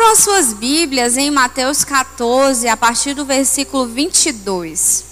[0.00, 5.04] Abram as suas Bíblias em Mateus 14, a partir do versículo 22.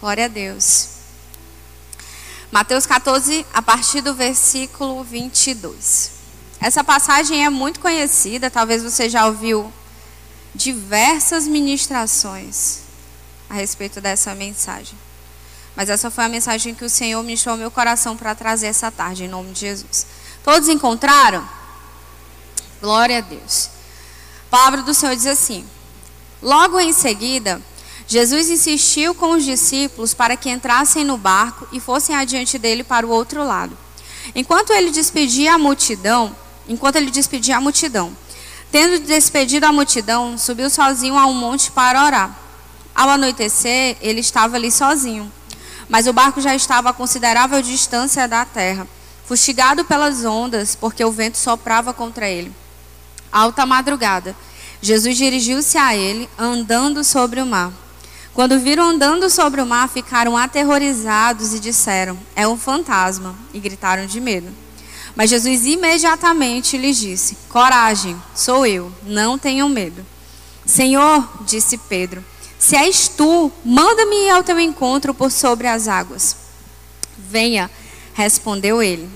[0.00, 0.88] Glória a Deus.
[2.50, 6.10] Mateus 14, a partir do versículo 22.
[6.60, 9.72] Essa passagem é muito conhecida, talvez você já ouviu
[10.56, 12.80] diversas ministrações
[13.48, 15.09] a respeito dessa mensagem.
[15.80, 18.90] Mas essa foi a mensagem que o Senhor me ao meu coração para trazer essa
[18.90, 20.04] tarde, em nome de Jesus.
[20.44, 21.42] Todos encontraram?
[22.82, 23.70] Glória a Deus.
[24.46, 25.64] A palavra do Senhor diz assim:
[26.42, 27.62] Logo em seguida,
[28.06, 33.06] Jesus insistiu com os discípulos para que entrassem no barco e fossem adiante dele para
[33.06, 33.74] o outro lado.
[34.34, 36.36] Enquanto ele despedia a multidão,
[36.68, 38.14] enquanto ele despedia a multidão,
[38.70, 42.38] tendo despedido a multidão, subiu sozinho a um monte para orar.
[42.94, 45.32] Ao anoitecer, ele estava ali sozinho,
[45.90, 48.86] mas o barco já estava a considerável distância da terra,
[49.26, 52.54] fustigado pelas ondas, porque o vento soprava contra ele.
[53.30, 54.34] Alta madrugada,
[54.80, 57.72] Jesus dirigiu-se a ele, andando sobre o mar.
[58.32, 64.06] Quando viram andando sobre o mar, ficaram aterrorizados e disseram: É um fantasma, e gritaram
[64.06, 64.48] de medo.
[65.16, 70.06] Mas Jesus imediatamente lhes disse: Coragem, sou eu, não tenham medo.
[70.64, 72.24] Senhor, disse Pedro,
[72.60, 76.36] se és tu, manda-me ao teu encontro por sobre as águas.
[77.16, 77.70] Venha,
[78.12, 79.08] respondeu ele.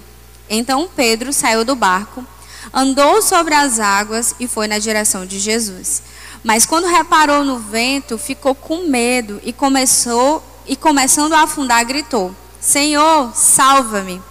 [0.48, 2.24] Então Pedro saiu do barco,
[2.72, 6.02] andou sobre as águas e foi na direção de Jesus.
[6.42, 12.34] Mas quando reparou no vento, ficou com medo e começou e começando a afundar, gritou:
[12.58, 14.22] Senhor, salva-me!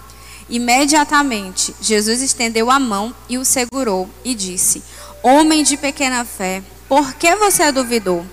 [0.50, 4.84] Imediatamente, Jesus estendeu a mão e o segurou e disse:
[5.22, 8.25] Homem de pequena fé, por que você duvidou?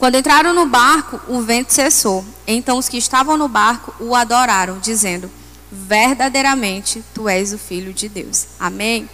[0.00, 2.24] Quando entraram no barco, o vento cessou.
[2.46, 5.30] Então os que estavam no barco o adoraram, dizendo:
[5.70, 8.46] Verdadeiramente tu és o filho de Deus.
[8.58, 9.06] Amém.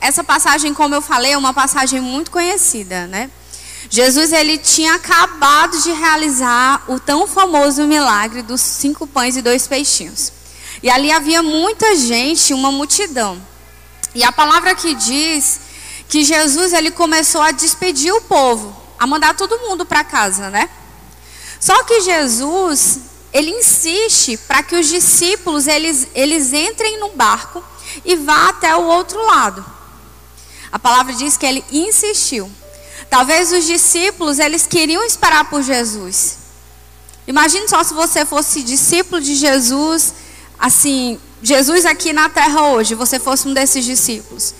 [0.00, 3.30] Essa passagem, como eu falei, é uma passagem muito conhecida, né?
[3.90, 9.66] Jesus ele tinha acabado de realizar o tão famoso milagre dos cinco pães e dois
[9.66, 10.32] peixinhos.
[10.82, 13.38] E ali havia muita gente, uma multidão.
[14.14, 15.60] E a palavra que diz
[16.08, 20.68] que Jesus ele começou a despedir o povo, a mandar todo mundo para casa, né?
[21.60, 23.00] Só que Jesus,
[23.32, 27.62] ele insiste para que os discípulos eles, eles entrem no barco
[28.04, 29.64] e vá até o outro lado.
[30.70, 32.50] A palavra diz que ele insistiu.
[33.08, 36.36] Talvez os discípulos, eles queriam esperar por Jesus.
[37.26, 40.14] Imagine só se você fosse discípulo de Jesus,
[40.58, 44.54] assim, Jesus aqui na terra hoje, você fosse um desses discípulos.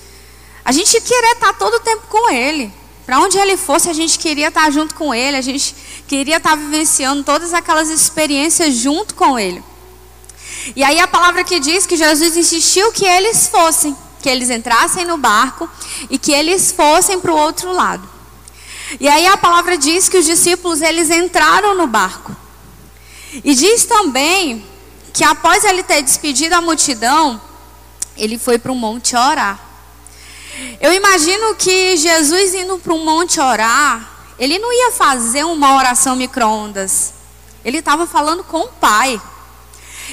[0.64, 2.72] A gente queria estar todo o tempo com ele.
[3.08, 5.74] Para onde ele fosse, a gente queria estar junto com ele, a gente
[6.06, 9.64] queria estar vivenciando todas aquelas experiências junto com ele.
[10.76, 15.06] E aí a palavra que diz que Jesus insistiu que eles fossem que eles entrassem
[15.06, 15.66] no barco
[16.10, 18.06] e que eles fossem para o outro lado.
[19.00, 22.36] E aí a palavra diz que os discípulos eles entraram no barco.
[23.42, 24.62] E diz também
[25.14, 27.40] que após ele ter despedido a multidão,
[28.18, 29.67] ele foi para o monte orar.
[30.80, 36.14] Eu imagino que Jesus indo para um monte orar, ele não ia fazer uma oração
[36.14, 37.14] microondas.
[37.64, 39.20] Ele estava falando com o Pai.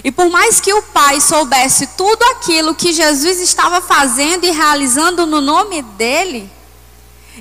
[0.04, 5.26] E por mais que o pai soubesse tudo aquilo que Jesus estava fazendo e realizando
[5.26, 6.52] no nome dele,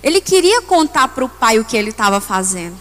[0.03, 2.77] ele queria contar para o pai o que ele estava fazendo.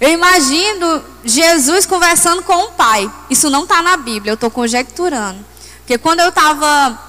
[0.00, 3.10] Eu imagino Jesus conversando com o pai.
[3.28, 5.44] Isso não está na Bíblia, eu estou conjecturando.
[5.80, 7.07] Porque quando eu estava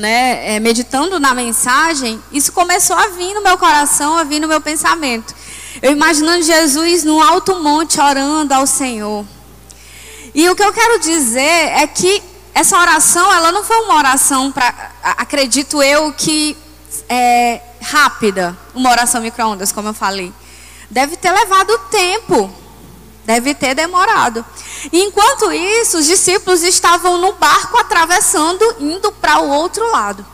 [0.00, 4.48] né, é, meditando na mensagem, isso começou a vir no meu coração, a vir no
[4.48, 5.34] meu pensamento.
[5.82, 9.26] Eu imaginando Jesus no alto monte orando ao Senhor.
[10.34, 12.22] E o que eu quero dizer é que
[12.54, 16.56] essa oração, ela não foi uma oração para, acredito eu, que
[17.08, 20.32] é rápida, uma oração microondas, como eu falei.
[20.90, 22.50] Deve ter levado tempo,
[23.30, 24.44] deve ter demorado.
[24.92, 30.26] Enquanto isso, os discípulos estavam no barco atravessando, indo para o outro lado.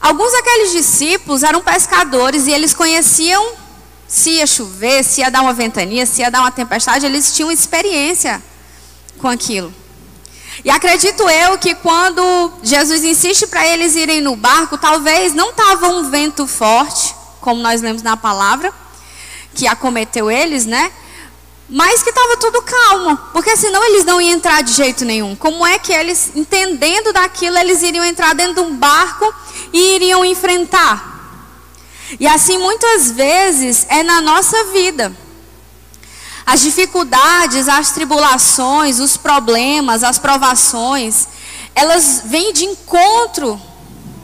[0.00, 3.44] Alguns daqueles discípulos eram pescadores e eles conheciam
[4.08, 7.50] se ia chover, se ia dar uma ventania, se ia dar uma tempestade, eles tinham
[7.50, 8.42] experiência
[9.18, 9.74] com aquilo.
[10.64, 15.88] E acredito eu que quando Jesus insiste para eles irem no barco, talvez não estava
[15.88, 18.72] um vento forte, como nós lemos na palavra,
[19.54, 20.92] que acometeu eles, né?
[21.68, 25.34] Mas que estava tudo calmo, porque senão eles não iam entrar de jeito nenhum.
[25.34, 29.34] Como é que eles, entendendo daquilo, eles iriam entrar dentro de um barco
[29.72, 31.14] e iriam enfrentar?
[32.20, 35.12] E assim muitas vezes é na nossa vida.
[36.44, 41.26] As dificuldades, as tribulações, os problemas, as provações,
[41.74, 43.60] elas vêm de encontro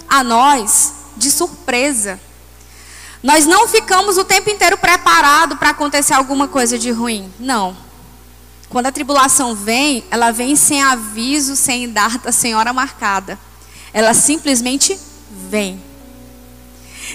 [0.08, 2.20] a nós de surpresa.
[3.22, 7.32] Nós não ficamos o tempo inteiro preparado para acontecer alguma coisa de ruim.
[7.38, 7.76] Não.
[8.68, 13.38] Quando a tribulação vem, ela vem sem aviso, sem data, sem hora marcada.
[13.92, 14.98] Ela simplesmente
[15.30, 15.80] vem.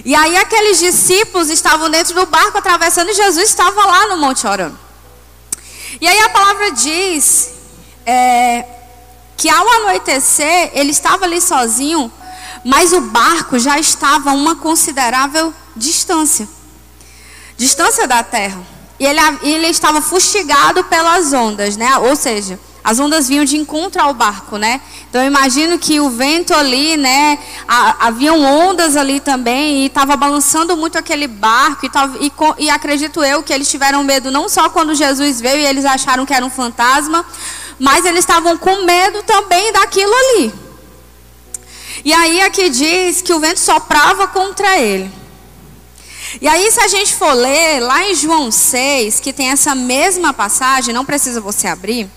[0.06, 4.48] E aí aqueles discípulos estavam dentro do barco atravessando e Jesus estava lá no monte
[4.48, 4.80] orando.
[6.00, 7.54] E aí a palavra diz
[8.06, 8.64] é,
[9.36, 12.12] que ao anoitecer ele estava ali sozinho,
[12.64, 15.67] mas o barco já estava uma considerável distância
[17.58, 18.62] distância da terra.
[19.00, 21.98] E ele, ele estava fustigado pelas ondas, né?
[21.98, 24.80] Ou seja, as ondas vinham de encontro ao barco, né?
[25.10, 27.38] Então eu imagino que o vento ali, né?
[27.68, 31.92] haviam ondas ali também e estava balançando muito aquele barco e,
[32.26, 35.84] e, e acredito eu que eles tiveram medo não só quando Jesus veio e eles
[35.86, 37.26] acharam que era um fantasma,
[37.78, 40.54] mas eles estavam com medo também daquilo ali.
[42.06, 45.12] E aí aqui diz que o vento soprava contra ele.
[46.42, 50.34] E aí, se a gente for ler lá em João 6, que tem essa mesma
[50.34, 52.10] passagem, não precisa você abrir,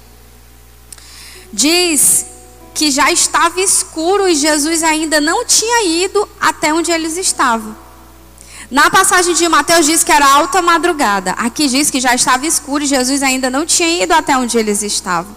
[1.53, 2.27] diz
[2.75, 7.77] que já estava escuro e Jesus ainda não tinha ido até onde eles estavam.
[8.71, 11.33] Na passagem de Mateus diz que era alta madrugada.
[11.33, 14.83] Aqui diz que já estava escuro e Jesus ainda não tinha ido até onde eles
[14.83, 15.37] estavam.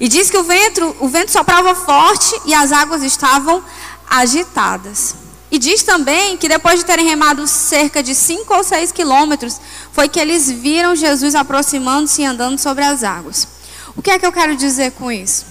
[0.00, 3.62] E diz que o vento, o vento soprava forte e as águas estavam
[4.10, 5.21] agitadas.
[5.52, 9.60] E diz também que depois de terem remado cerca de 5 ou 6 quilômetros,
[9.92, 13.46] foi que eles viram Jesus aproximando-se e andando sobre as águas.
[13.94, 15.44] O que é que eu quero dizer com isso?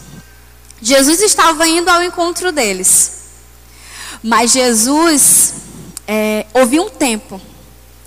[0.81, 3.11] Jesus estava indo ao encontro deles.
[4.23, 5.53] Mas Jesus
[6.07, 7.39] é, houve um tempo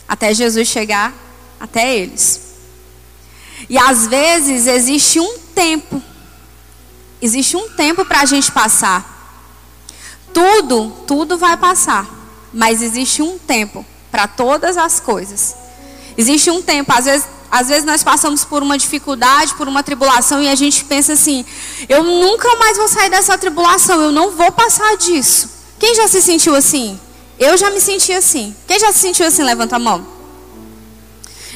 [0.09, 1.15] até Jesus chegar
[1.61, 2.41] até eles.
[3.71, 6.03] E às vezes existe um tempo,
[7.23, 9.14] existe um tempo para a gente passar.
[10.35, 12.07] Tudo, tudo vai passar.
[12.53, 15.55] Mas existe um tempo para todas as coisas.
[16.17, 20.43] Existe um tempo, às vezes, às vezes nós passamos por uma dificuldade, por uma tribulação
[20.43, 21.45] e a gente pensa assim:
[21.89, 25.49] eu nunca mais vou sair dessa tribulação, eu não vou passar disso.
[25.79, 26.99] Quem já se sentiu assim?
[27.39, 28.55] Eu já me senti assim.
[28.67, 29.43] Quem já se sentiu assim?
[29.43, 30.07] Levanta a mão.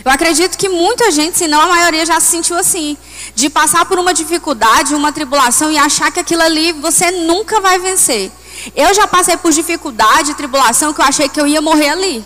[0.04, 2.96] Eu acredito que muita gente, se não a maioria, já se sentiu assim.
[3.34, 7.78] De passar por uma dificuldade, uma tribulação e achar que aquilo ali você nunca vai
[7.78, 8.30] vencer.
[8.74, 12.24] Eu já passei por dificuldade, tribulação, que eu achei que eu ia morrer ali.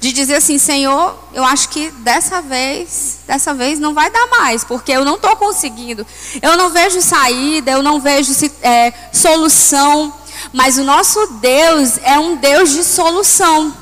[0.00, 4.62] De dizer assim, Senhor, eu acho que dessa vez, dessa vez não vai dar mais,
[4.62, 6.06] porque eu não estou conseguindo.
[6.42, 10.12] Eu não vejo saída, eu não vejo é, solução.
[10.52, 13.74] Mas o nosso Deus é um Deus de solução.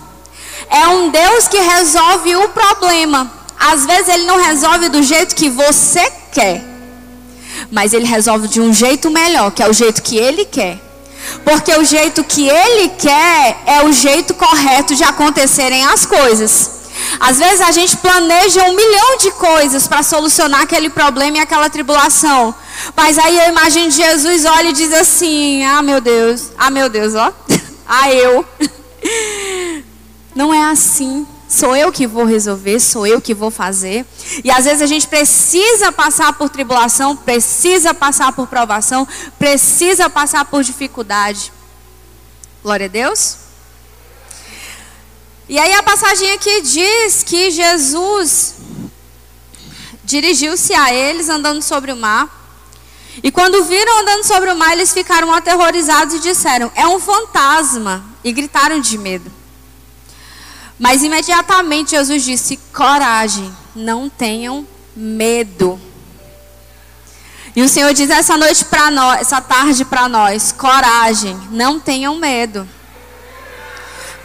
[0.71, 3.31] É um Deus que resolve o problema.
[3.59, 6.65] Às vezes ele não resolve do jeito que você quer.
[7.71, 10.92] Mas ele resolve de um jeito melhor, que é o jeito que ele quer.
[11.45, 16.83] Porque o jeito que ele quer é o jeito correto de acontecerem as coisas.
[17.19, 21.71] Às vezes a gente planeja um milhão de coisas para solucionar aquele problema e aquela
[21.71, 22.55] tribulação.
[22.97, 27.15] Mas aí eu imagino Jesus olha e diz assim: Ah, meu Deus, ah, meu Deus,
[27.15, 27.33] ó,
[27.87, 28.45] ah, eu.
[30.35, 31.27] Não é assim.
[31.53, 34.07] Sou eu que vou resolver, sou eu que vou fazer.
[34.43, 39.07] E às vezes a gente precisa passar por tribulação, precisa passar por provação,
[39.39, 41.53] precisa passar por dificuldade.
[42.63, 43.37] Glória a Deus.
[45.47, 48.55] E aí a passagem aqui diz que Jesus
[50.05, 52.31] dirigiu-se a eles andando sobre o mar.
[53.23, 58.03] E quando viram andando sobre o mar, eles ficaram aterrorizados e disseram: É um fantasma.
[58.25, 59.42] E gritaram de medo.
[60.83, 65.81] Mas imediatamente Jesus disse: coragem, não tenham medo.
[67.55, 72.17] E o Senhor diz essa noite para nós, essa tarde para nós: coragem, não tenham
[72.17, 72.69] medo.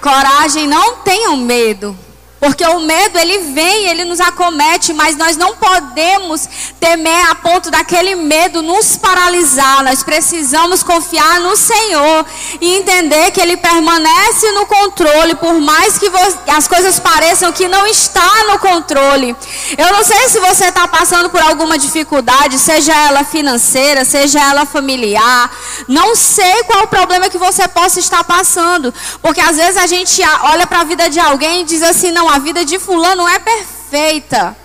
[0.02, 1.96] Coragem, não tenham medo.
[2.40, 6.48] Porque o medo ele vem, ele nos acomete, mas nós não podemos
[6.80, 9.84] temer a ponto daquele medo nos paralisar.
[9.84, 12.26] Nós precisamos confiar no Senhor
[12.62, 16.12] e entender que ele permanece no controle, por mais que
[16.56, 19.36] as coisas pareçam que não está no controle.
[19.78, 24.66] Eu não sei se você está passando por alguma dificuldade, seja ela financeira, seja ela
[24.66, 25.50] familiar.
[25.88, 30.22] Não sei qual o problema que você possa estar passando, porque às vezes a gente
[30.44, 33.40] olha para a vida de alguém e diz assim, não a vida de fulano é
[33.40, 34.56] perfeita.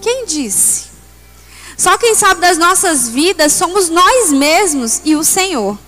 [0.00, 0.90] Quem disse?
[1.76, 5.78] Só quem sabe das nossas vidas somos nós mesmos e o Senhor.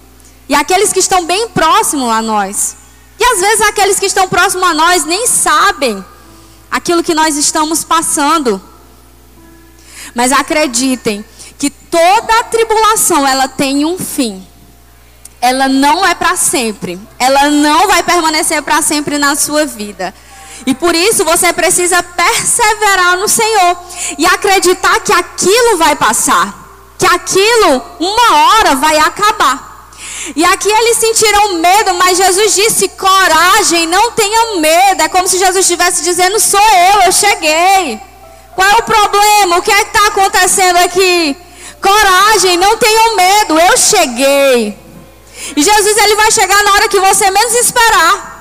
[0.49, 2.77] E aqueles que estão bem próximos a nós.
[3.19, 6.05] E às vezes aqueles que estão próximos a nós nem sabem
[6.71, 8.61] aquilo que nós estamos passando.
[10.15, 11.25] Mas acreditem
[11.59, 14.47] que toda a tribulação ela tem um fim.
[15.41, 16.99] Ela não é para sempre.
[17.19, 20.15] Ela não vai permanecer para sempre na sua vida.
[20.67, 23.77] E por isso você precisa perseverar no Senhor
[24.17, 26.55] e acreditar que aquilo vai passar,
[26.99, 29.75] que aquilo uma hora vai acabar.
[30.35, 35.03] E aqui eles sentiram medo, mas Jesus disse: coragem, não tenham medo.
[35.03, 38.01] É como se Jesus estivesse dizendo: sou eu, eu cheguei.
[38.55, 39.59] Qual é o problema?
[39.59, 41.37] O que é que está acontecendo aqui?
[41.83, 44.79] Coragem, não tenham medo, eu cheguei.
[45.57, 48.34] E Jesus ele vai chegar na hora que você menos esperar.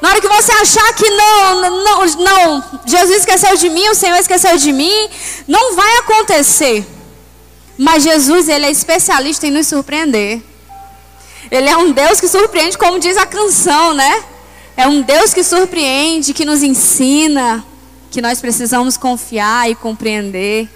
[0.00, 4.16] Na hora que você achar que não, não, não, Jesus esqueceu de mim, o Senhor
[4.16, 5.08] esqueceu de mim,
[5.46, 6.86] não vai acontecer.
[7.76, 10.42] Mas Jesus, ele é especialista em nos surpreender.
[11.50, 14.24] Ele é um Deus que surpreende, como diz a canção, né?
[14.76, 17.64] É um Deus que surpreende, que nos ensina,
[18.10, 20.68] que nós precisamos confiar e compreender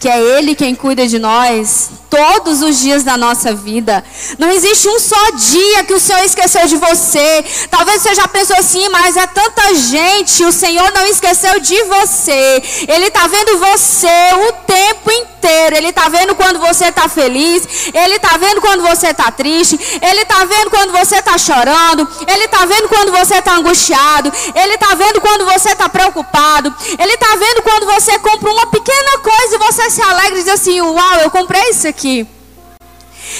[0.00, 4.04] que é Ele quem cuida de nós todos os dias da nossa vida.
[4.38, 7.44] Não existe um só dia que o Senhor esqueceu de você.
[7.70, 12.62] Talvez você já pensou assim, mas é tanta gente, o Senhor não esqueceu de você.
[12.88, 14.08] Ele está vendo você
[14.48, 15.76] o tempo inteiro.
[15.76, 17.90] Ele está vendo quando você está feliz.
[17.92, 19.78] Ele está vendo quando você está triste.
[20.00, 22.08] Ele está vendo quando você está chorando.
[22.26, 24.32] Ele está vendo quando você está angustiado.
[24.54, 26.74] Ele está vendo quando você está preocupado.
[26.98, 30.52] Ele está vendo quando você compra uma pequena coisa e você se alegra e diz
[30.52, 32.26] assim: Uau, eu comprei isso aqui.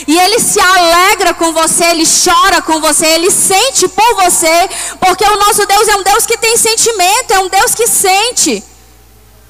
[0.06, 4.68] E ele se alegra com você, ele chora com você, ele sente por você,
[5.00, 8.62] porque o nosso Deus é um Deus que tem sentimento, é um Deus que sente.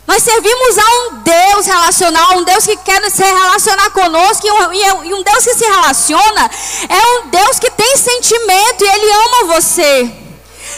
[0.06, 5.04] Nós servimos a um Deus relacional, um Deus que quer se relacionar conosco, e um,
[5.04, 6.50] e um Deus que se relaciona
[6.88, 10.10] é um Deus que tem sentimento e Ele ama você.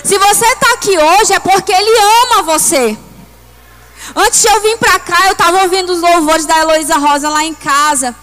[0.02, 2.98] Se você está aqui hoje é porque Ele ama você.
[4.14, 7.45] Antes de eu vir para cá, eu estava ouvindo os louvores da Heloísa Rosa lá
[7.45, 8.14] em casa.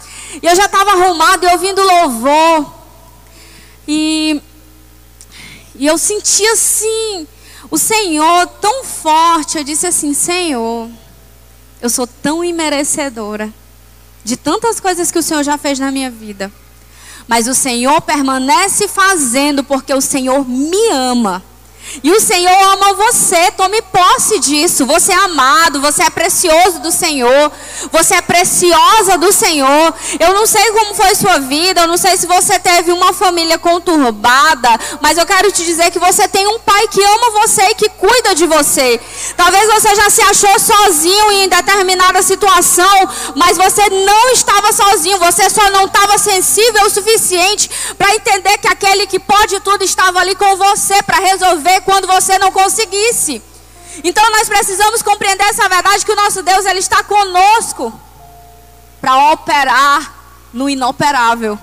[0.41, 2.74] E eu já estava arrumado e ouvindo louvor.
[3.88, 4.41] E,
[5.75, 7.27] e eu senti assim,
[7.72, 9.58] o Senhor tão forte.
[9.58, 10.89] Eu disse assim: Senhor,
[11.82, 13.53] eu sou tão imerecedora
[14.24, 16.51] de tantas coisas que o Senhor já fez na minha vida.
[17.27, 21.44] Mas o Senhor permanece fazendo porque o Senhor me ama.
[22.03, 24.86] E o Senhor ama você, tome posse disso.
[24.86, 27.51] Você é amado, você é precioso do Senhor,
[27.91, 29.94] você é preciosa do Senhor.
[30.20, 33.58] Eu não sei como foi sua vida, eu não sei se você teve uma família
[33.58, 34.70] conturbada,
[35.01, 37.89] mas eu quero te dizer que você tem um pai que ama você e que
[37.89, 39.00] cuida de você.
[39.36, 45.50] Talvez você já se achou sozinho em determinada situação, mas você não estava sozinho, você
[45.50, 50.36] só não estava sensível o suficiente para entender que aquele que pode tudo estava ali
[50.36, 53.41] com você para resolver quando você não conseguisse.
[54.03, 57.98] Então nós precisamos compreender essa verdade que o nosso Deus ele está conosco
[59.00, 60.13] para operar
[60.51, 61.58] no inoperável.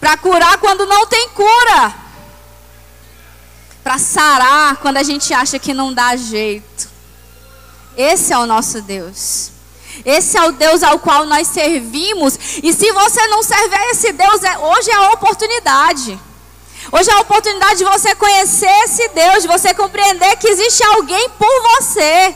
[0.00, 1.94] Para curar quando não tem cura.
[3.84, 6.88] Para sarar quando a gente acha que não dá jeito.
[7.96, 9.52] Esse é o nosso Deus.
[10.04, 12.36] Esse é o Deus ao qual nós servimos.
[12.60, 16.18] E se você não serve a esse Deus, é, hoje é a oportunidade.
[16.92, 21.28] Hoje é a oportunidade de você conhecer esse Deus, de você compreender que existe alguém
[21.30, 22.34] por você.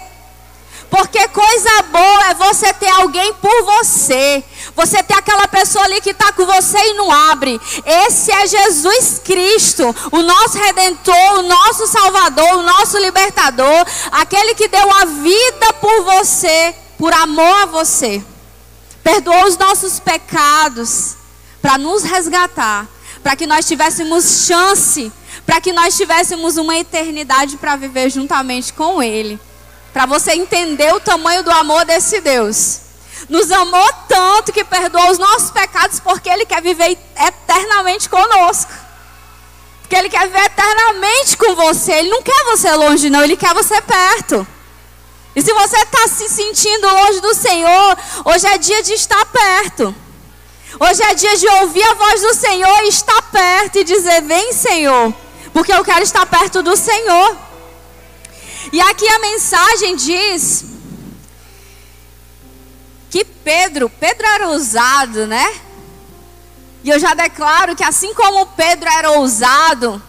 [0.91, 4.43] Porque coisa boa é você ter alguém por você.
[4.75, 7.61] Você ter aquela pessoa ali que está com você e não abre.
[7.87, 13.87] Esse é Jesus Cristo, o nosso redentor, o nosso salvador, o nosso libertador.
[14.11, 18.21] Aquele que deu a vida por você, por amor a você.
[19.05, 21.15] Perdoou os nossos pecados
[21.63, 22.89] para nos resgatar
[23.23, 25.13] para que nós tivéssemos chance,
[25.45, 29.39] para que nós tivéssemos uma eternidade para viver juntamente com Ele.
[29.93, 32.81] Para você entender o tamanho do amor desse Deus.
[33.29, 38.73] Nos amou tanto que perdoou os nossos pecados porque Ele quer viver eternamente conosco.
[39.83, 41.93] Porque Ele quer viver eternamente com você.
[41.93, 43.23] Ele não quer você longe, não.
[43.23, 44.47] Ele quer você perto.
[45.35, 49.95] E se você está se sentindo longe do Senhor, hoje é dia de estar perto.
[50.79, 54.53] Hoje é dia de ouvir a voz do Senhor e estar perto e dizer: Vem,
[54.53, 55.13] Senhor,
[55.53, 57.37] porque eu quero estar perto do Senhor.
[58.73, 60.65] E aqui a mensagem diz
[63.11, 65.61] que Pedro, Pedro era ousado, né?
[66.85, 70.01] E eu já declaro que assim como Pedro era ousado,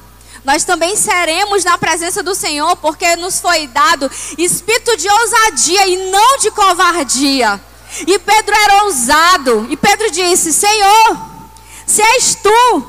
[0.46, 6.12] nós também seremos na presença do Senhor, porque nos foi dado espírito de ousadia e
[6.12, 7.60] não de covardia.
[8.08, 9.68] E Pedro era ousado.
[9.70, 11.18] E Pedro disse: Senhor,
[11.86, 12.88] se és tu,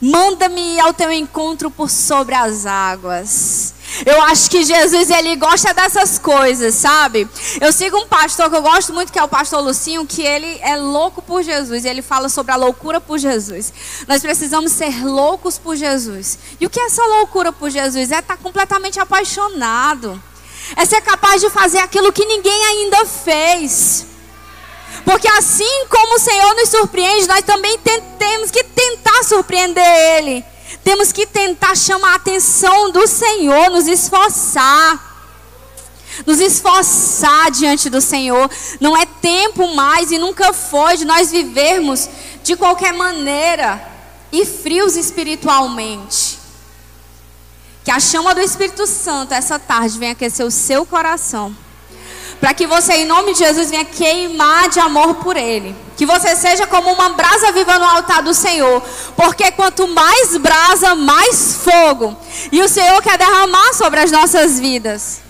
[0.00, 3.74] manda-me ao teu encontro por sobre as águas.
[4.04, 7.28] Eu acho que Jesus ele gosta dessas coisas, sabe?
[7.60, 10.58] Eu sigo um pastor que eu gosto muito, que é o pastor Lucinho, que ele
[10.62, 11.84] é louco por Jesus.
[11.84, 13.72] Ele fala sobre a loucura por Jesus.
[14.08, 16.38] Nós precisamos ser loucos por Jesus.
[16.60, 18.10] E o que é essa loucura por Jesus?
[18.10, 20.20] É estar completamente apaixonado.
[20.76, 24.06] É ser capaz de fazer aquilo que ninguém ainda fez.
[25.04, 27.78] Porque assim como o Senhor nos surpreende, nós também
[28.18, 29.84] temos que tentar surpreender
[30.16, 30.44] Ele.
[30.82, 35.12] Temos que tentar chamar a atenção do Senhor, nos esforçar.
[36.26, 38.50] Nos esforçar diante do Senhor.
[38.80, 42.08] Não é tempo mais e nunca foi de nós vivermos
[42.42, 43.82] de qualquer maneira
[44.30, 46.33] e frios espiritualmente.
[47.84, 51.54] Que a chama do Espírito Santo essa tarde venha aquecer o seu coração
[52.44, 55.74] para que você, em nome de Jesus, venha queimar de amor por Ele.
[55.96, 58.82] Que você seja como uma brasa viva no altar do Senhor.
[59.16, 62.14] Porque quanto mais brasa, mais fogo.
[62.52, 65.20] E o Senhor quer derramar sobre as nossas vidas.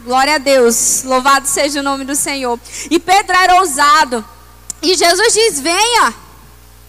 [0.00, 1.04] Glória a Deus.
[1.04, 2.58] Louvado seja o nome do Senhor.
[2.90, 4.24] E Pedro era ousado.
[4.82, 6.14] E Jesus diz: Venha,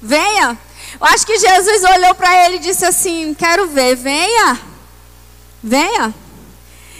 [0.02, 0.58] venha.
[1.00, 4.60] Eu acho que Jesus olhou para ele e disse assim: Quero ver, venha,
[5.62, 6.14] venha.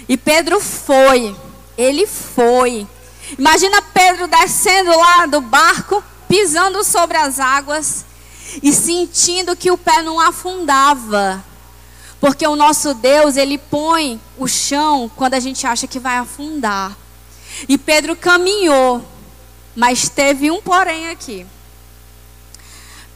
[0.08, 1.34] E Pedro foi.
[1.78, 2.86] Ele foi.
[3.38, 8.04] Imagina Pedro descendo lá do barco, pisando sobre as águas
[8.62, 11.44] e sentindo que o pé não afundava.
[12.20, 16.96] Porque o nosso Deus, ele põe o chão quando a gente acha que vai afundar.
[17.68, 19.04] E Pedro caminhou,
[19.74, 21.46] mas teve um porém aqui.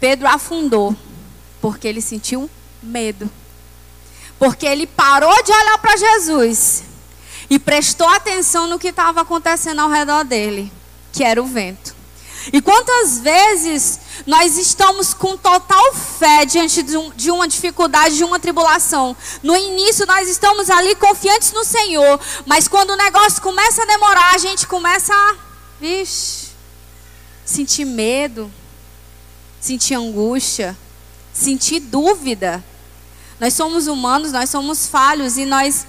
[0.05, 0.95] Pedro afundou,
[1.63, 2.51] porque ele sentiu
[2.83, 3.31] medo.
[4.39, 6.83] Porque ele parou de olhar para Jesus
[7.49, 10.71] e prestou atenção no que estava acontecendo ao redor dele,
[11.11, 11.97] que era o vento.
[12.53, 18.25] E quantas vezes nós estamos com total fé diante de, um, de, uma dificuldade, de
[18.25, 19.17] uma tribulação.
[19.43, 24.35] No início nós estamos ali confiantes no Senhor, mas quando o negócio começa a demorar,
[24.35, 25.35] a gente começa a,
[25.81, 26.49] vixe,
[27.47, 28.53] sentir medo,
[29.65, 30.77] sentir angústia,
[31.33, 32.63] sentir dúvida.
[33.41, 35.87] Nós somos humanos, nós somos falhos e nós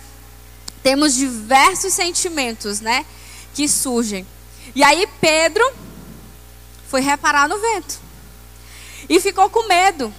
[0.81, 3.05] temos diversos sentimentos, né,
[3.53, 4.25] que surgem.
[4.73, 5.69] E aí Pedro
[6.87, 7.99] foi reparar no vento.
[9.09, 10.13] E ficou com medo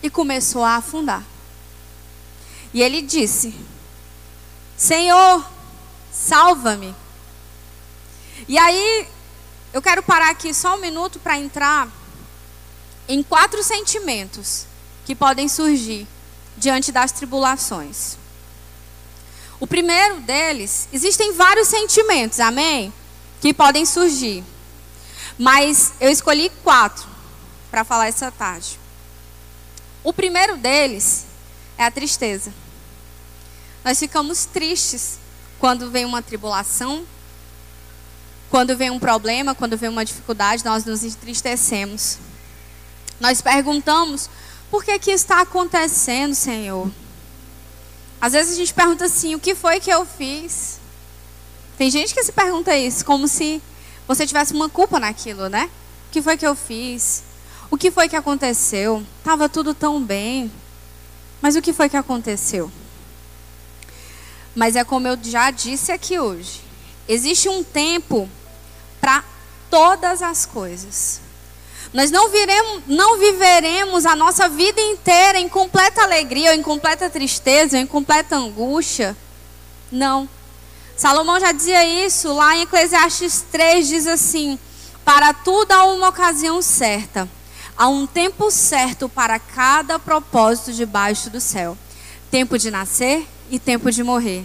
[0.00, 1.24] e começou a afundar.
[2.72, 3.52] E ele disse:
[4.76, 5.44] Senhor,
[6.12, 6.94] salva-me.
[8.46, 9.08] E aí,
[9.72, 11.88] eu quero parar aqui só um minuto para entrar
[13.12, 14.66] em quatro sentimentos
[15.04, 16.06] que podem surgir
[16.56, 18.16] diante das tribulações.
[19.58, 22.92] O primeiro deles, existem vários sentimentos, amém?
[23.40, 24.44] Que podem surgir.
[25.36, 27.08] Mas eu escolhi quatro
[27.68, 28.78] para falar essa tarde.
[30.04, 31.26] O primeiro deles
[31.76, 32.54] é a tristeza.
[33.84, 35.18] Nós ficamos tristes
[35.58, 37.04] quando vem uma tribulação,
[38.48, 42.29] quando vem um problema, quando vem uma dificuldade, nós nos entristecemos.
[43.20, 44.28] Nós perguntamos:
[44.70, 46.90] por que que está acontecendo, Senhor?
[48.20, 50.80] Às vezes a gente pergunta assim: o que foi que eu fiz?
[51.76, 53.62] Tem gente que se pergunta isso, como se
[54.08, 55.70] você tivesse uma culpa naquilo, né?
[56.08, 57.22] O que foi que eu fiz?
[57.70, 59.04] O que foi que aconteceu?
[59.22, 60.50] Tava tudo tão bem.
[61.40, 62.70] Mas o que foi que aconteceu?
[64.54, 66.60] Mas é como eu já disse aqui hoje.
[67.08, 68.28] Existe um tempo
[69.00, 69.24] para
[69.70, 71.20] todas as coisas.
[71.92, 77.10] Nós não, viremos, não viveremos a nossa vida inteira em completa alegria, ou em completa
[77.10, 79.16] tristeza, ou em completa angústia.
[79.90, 80.28] Não.
[80.96, 84.56] Salomão já dizia isso lá em Eclesiastes 3, diz assim:
[85.04, 87.28] Para tudo há uma ocasião certa,
[87.76, 91.76] há um tempo certo para cada propósito debaixo do céu:
[92.30, 94.44] tempo de nascer e tempo de morrer,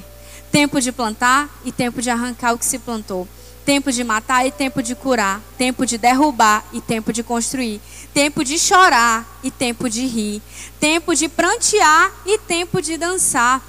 [0.52, 3.28] tempo de plantar e tempo de arrancar o que se plantou
[3.66, 7.82] tempo de matar e tempo de curar, tempo de derrubar e tempo de construir,
[8.14, 10.42] tempo de chorar e tempo de rir,
[10.80, 13.62] tempo de prantear e tempo de dançar,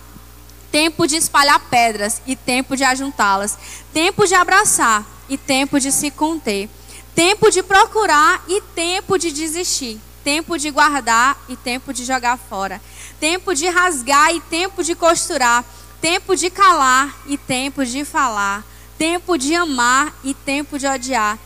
[0.70, 3.56] tempo de espalhar pedras e tempo de ajuntá-las,
[3.94, 6.68] tempo de abraçar e tempo de se conter,
[7.14, 12.82] tempo de procurar e tempo de desistir, tempo de guardar e tempo de jogar fora,
[13.18, 15.64] tempo de rasgar e tempo de costurar,
[16.02, 18.62] tempo de calar e tempo de falar
[18.98, 21.38] tempo de amar e tempo de odiar,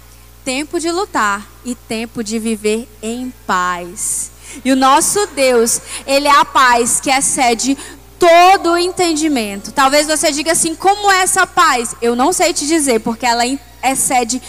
[0.44, 4.30] tempo de lutar e tempo de viver em paz.
[4.64, 7.76] E o nosso Deus, Ele é a paz que excede
[8.18, 9.72] todo o entendimento.
[9.72, 11.94] Talvez você diga assim: como é essa paz?
[12.02, 13.42] Eu não sei te dizer, porque ela
[13.82, 14.40] excede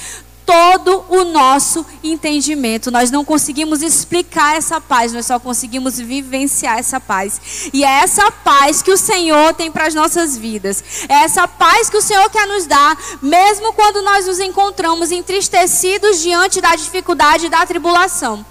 [0.46, 2.92] todo o nosso entendimento.
[2.92, 7.70] Nós não conseguimos explicar essa paz, nós só conseguimos vivenciar essa paz.
[7.74, 10.84] E é essa paz que o Senhor tem para as nossas vidas.
[11.08, 16.22] É essa paz que o Senhor quer nos dar, mesmo quando nós nos encontramos entristecidos
[16.22, 18.46] diante da dificuldade e da tribulação.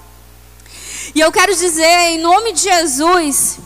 [1.14, 3.59] E eu quero dizer, em nome de Jesus,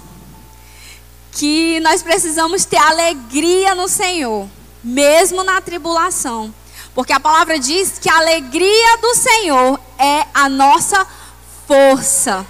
[1.33, 4.49] que nós precisamos ter alegria no Senhor,
[4.83, 6.55] mesmo na tribulação.
[6.94, 11.07] Porque a palavra diz que a alegria do Senhor é a nossa
[11.66, 12.46] força.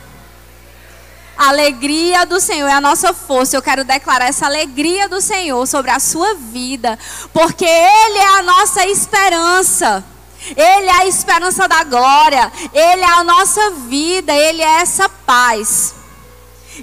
[1.36, 3.56] A alegria do Senhor é a nossa força.
[3.56, 6.98] Eu quero declarar essa alegria do Senhor sobre a sua vida,
[7.32, 10.04] porque Ele é a nossa esperança.
[10.50, 12.52] Ele é a esperança da glória.
[12.72, 14.32] Ele é a nossa vida.
[14.32, 15.94] Ele é essa paz.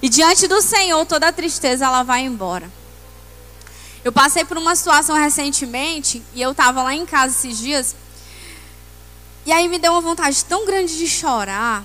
[0.01, 2.80] E diante do Senhor, toda tristeza ela vai embora.
[4.03, 7.95] Eu passei por uma situação recentemente e eu estava lá em casa esses dias.
[9.45, 11.83] E aí me deu uma vontade tão grande de chorar.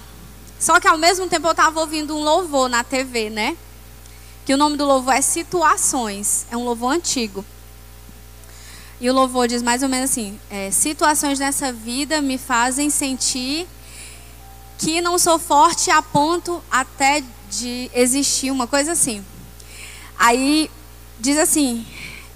[0.58, 3.56] Só que ao mesmo tempo eu estava ouvindo um louvor na TV, né?
[4.46, 6.46] Que o nome do louvor é Situações.
[6.50, 7.44] É um louvor antigo.
[8.98, 13.66] E o louvor diz mais ou menos assim: é, Situações nessa vida me fazem sentir
[14.78, 19.24] que não sou forte a ponto até de existir, uma coisa assim.
[20.18, 20.70] Aí
[21.18, 21.86] diz assim: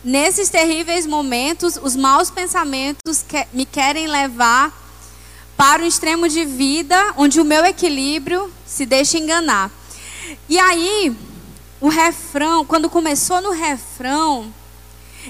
[0.02, 4.72] Nesses terríveis momentos, os maus pensamentos que me querem levar
[5.56, 9.70] para o extremo de vida, onde o meu equilíbrio se deixa enganar.
[10.48, 11.14] E aí,
[11.80, 14.52] o refrão, quando começou no refrão,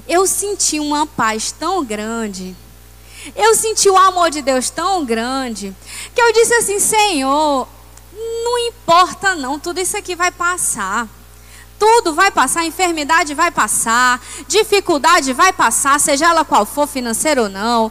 [0.06, 2.56] eu senti uma paz tão grande.
[3.34, 5.74] Eu senti o amor de Deus tão grande
[6.14, 7.68] que eu disse assim: Senhor,
[8.44, 11.08] não importa não, tudo isso aqui vai passar.
[11.80, 17.48] Tudo vai passar, enfermidade vai passar, dificuldade vai passar, seja ela qual for, financeira ou
[17.48, 17.90] não.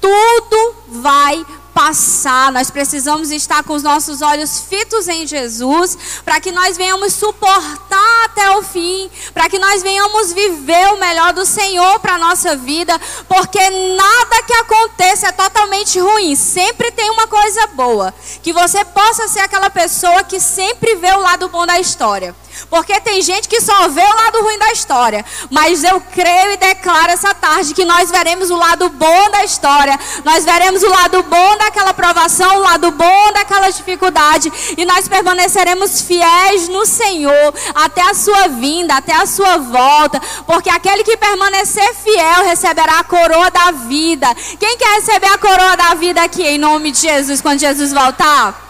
[0.00, 1.44] Tudo vai
[1.74, 2.52] passar.
[2.52, 8.24] Nós precisamos estar com os nossos olhos fitos em Jesus, para que nós venhamos suportar
[8.24, 12.56] até o fim, para que nós venhamos viver o melhor do Senhor para a nossa
[12.56, 18.14] vida, porque nada que aconteça é totalmente ruim, sempre tem uma coisa boa.
[18.42, 22.34] Que você possa ser aquela pessoa que sempre vê o lado bom da história.
[22.70, 25.24] Porque tem gente que só vê o lado ruim da história.
[25.50, 29.98] Mas eu creio e declaro essa tarde que nós veremos o lado bom da história.
[30.24, 34.52] Nós veremos o lado bom daquela provação, o lado bom daquela dificuldade.
[34.76, 40.20] E nós permaneceremos fiéis no Senhor até a sua vinda, até a sua volta.
[40.46, 44.34] Porque aquele que permanecer fiel receberá a coroa da vida.
[44.58, 48.62] Quem quer receber a coroa da vida aqui em nome de Jesus quando Jesus voltar?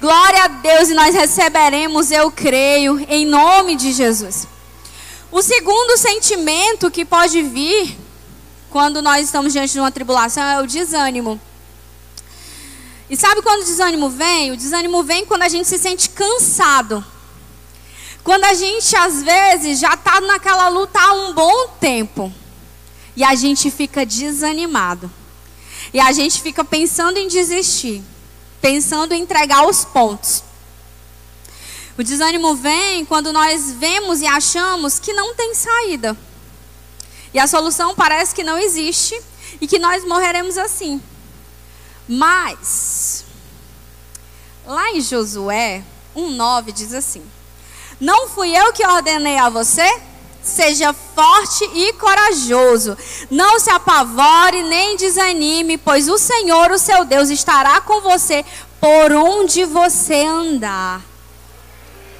[0.00, 4.46] Glória a Deus e nós receberemos, eu creio, em nome de Jesus.
[5.32, 7.96] O segundo sentimento que pode vir
[8.70, 11.40] quando nós estamos diante de uma tribulação é o desânimo.
[13.08, 14.52] E sabe quando o desânimo vem?
[14.52, 17.04] O desânimo vem quando a gente se sente cansado.
[18.24, 22.32] Quando a gente, às vezes, já está naquela luta há um bom tempo.
[23.16, 25.10] E a gente fica desanimado.
[25.94, 28.02] E a gente fica pensando em desistir
[28.66, 30.42] pensando em entregar os pontos.
[31.96, 36.16] O desânimo vem quando nós vemos e achamos que não tem saída.
[37.32, 39.16] E a solução parece que não existe
[39.60, 41.00] e que nós morreremos assim.
[42.08, 43.24] Mas,
[44.64, 45.82] lá em Josué
[46.14, 47.22] 1,9 diz assim:
[48.00, 50.00] Não fui eu que ordenei a você?
[50.42, 52.96] Seja forte e corajoso.
[53.28, 58.44] Não se apavore nem desanime, pois o Senhor, o seu Deus, estará com você
[58.80, 61.02] por onde você andar.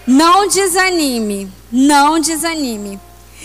[0.05, 3.01] Não desanime, não desanime.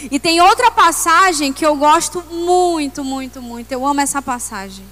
[0.09, 3.71] E tem outra passagem que eu gosto muito, muito, muito.
[3.71, 4.83] Eu amo essa passagem.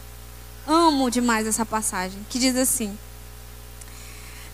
[0.69, 2.97] Amo demais essa passagem, que diz assim: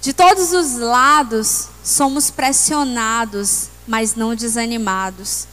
[0.01, 5.47] De todos os lados somos pressionados mas não desanimados.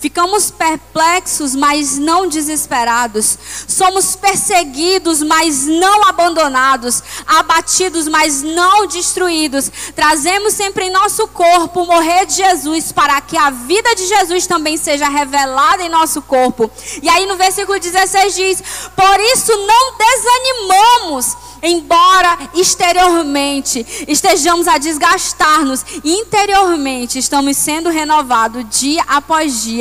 [0.00, 3.38] Ficamos perplexos, mas não desesperados.
[3.66, 7.02] Somos perseguidos, mas não abandonados.
[7.26, 9.70] Abatidos, mas não destruídos.
[9.94, 14.46] Trazemos sempre em nosso corpo o morrer de Jesus, para que a vida de Jesus
[14.46, 16.70] também seja revelada em nosso corpo.
[17.02, 18.62] E aí no versículo 16 diz:
[18.94, 29.62] Por isso não desanimamos embora exteriormente estejamos a desgastar-nos, interiormente estamos sendo renovados dia após
[29.62, 29.77] dia,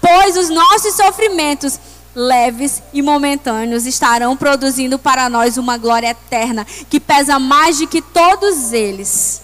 [0.00, 1.78] pois os nossos sofrimentos
[2.14, 8.02] leves e momentâneos estarão produzindo para nós uma glória eterna que pesa mais do que
[8.02, 9.42] todos eles.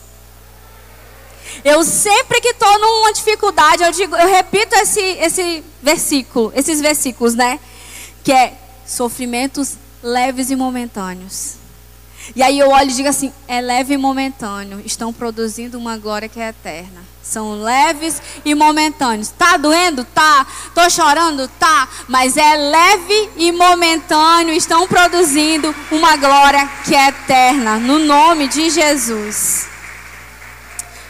[1.64, 7.34] Eu sempre que estou numa dificuldade, eu digo, eu repito esse, esse versículo, esses versículos,
[7.34, 7.58] né?
[8.22, 8.54] Que é
[8.86, 11.54] sofrimentos leves e momentâneos.
[12.34, 16.28] E aí eu olho e digo assim: é leve e momentâneo, estão produzindo uma glória
[16.28, 17.04] que é eterna.
[17.22, 19.30] São leves e momentâneos.
[19.30, 20.04] Tá doendo?
[20.04, 20.46] Tá.
[20.74, 21.48] Tô chorando?
[21.58, 21.88] Tá.
[22.06, 28.70] Mas é leve e momentâneo, estão produzindo uma glória que é eterna, no nome de
[28.70, 29.66] Jesus.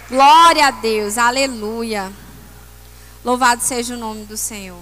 [0.09, 2.11] Glória a Deus, aleluia.
[3.25, 4.81] Louvado seja o nome do Senhor.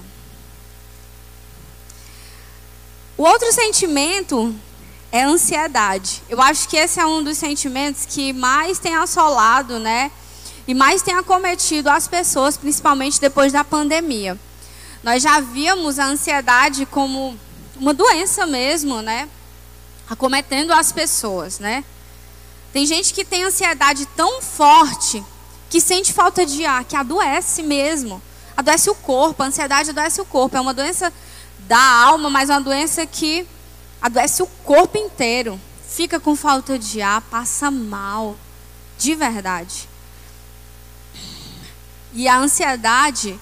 [3.16, 4.54] O outro sentimento
[5.14, 6.24] é ansiedade.
[6.28, 10.10] Eu acho que esse é um dos sentimentos que mais tem assolado, né?
[10.66, 14.36] E mais tem acometido as pessoas, principalmente depois da pandemia.
[15.04, 17.38] Nós já víamos a ansiedade como
[17.76, 19.28] uma doença mesmo, né?
[20.10, 21.84] Acometendo as pessoas, né?
[22.72, 25.22] Tem gente que tem ansiedade tão forte
[25.70, 28.20] que sente falta de ar, que adoece mesmo.
[28.56, 30.56] Adoece o corpo, a ansiedade adoece o corpo.
[30.56, 31.12] É uma doença
[31.68, 33.46] da alma, mas uma doença que
[34.04, 35.58] adoece o corpo inteiro.
[35.88, 38.36] Fica com falta de ar, passa mal.
[38.98, 39.88] De verdade.
[42.12, 43.40] E a ansiedade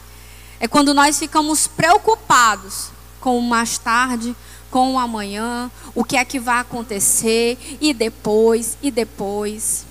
[0.61, 4.37] é quando nós ficamos preocupados com o mais tarde,
[4.71, 9.85] com o amanhã, o que é que vai acontecer, e depois, e depois.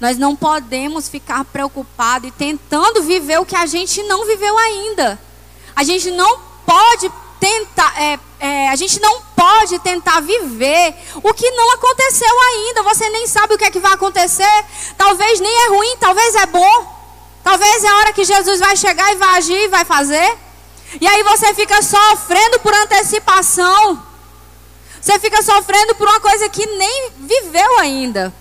[0.00, 5.18] Nós não podemos ficar preocupados e tentando viver o que a gente não viveu ainda.
[5.76, 11.50] A gente não pode tentar, é, é, a gente não pode tentar viver o que
[11.50, 12.82] não aconteceu ainda.
[12.82, 14.64] Você nem sabe o que é que vai acontecer.
[14.96, 17.00] Talvez nem é ruim, talvez é bom.
[17.42, 20.38] Talvez é a hora que Jesus vai chegar e vai agir e vai fazer.
[21.00, 24.02] E aí você fica sofrendo por antecipação.
[25.00, 28.32] Você fica sofrendo por uma coisa que nem viveu ainda.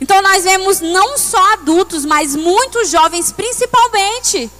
[0.00, 4.50] Então nós vemos não só adultos, mas muitos jovens principalmente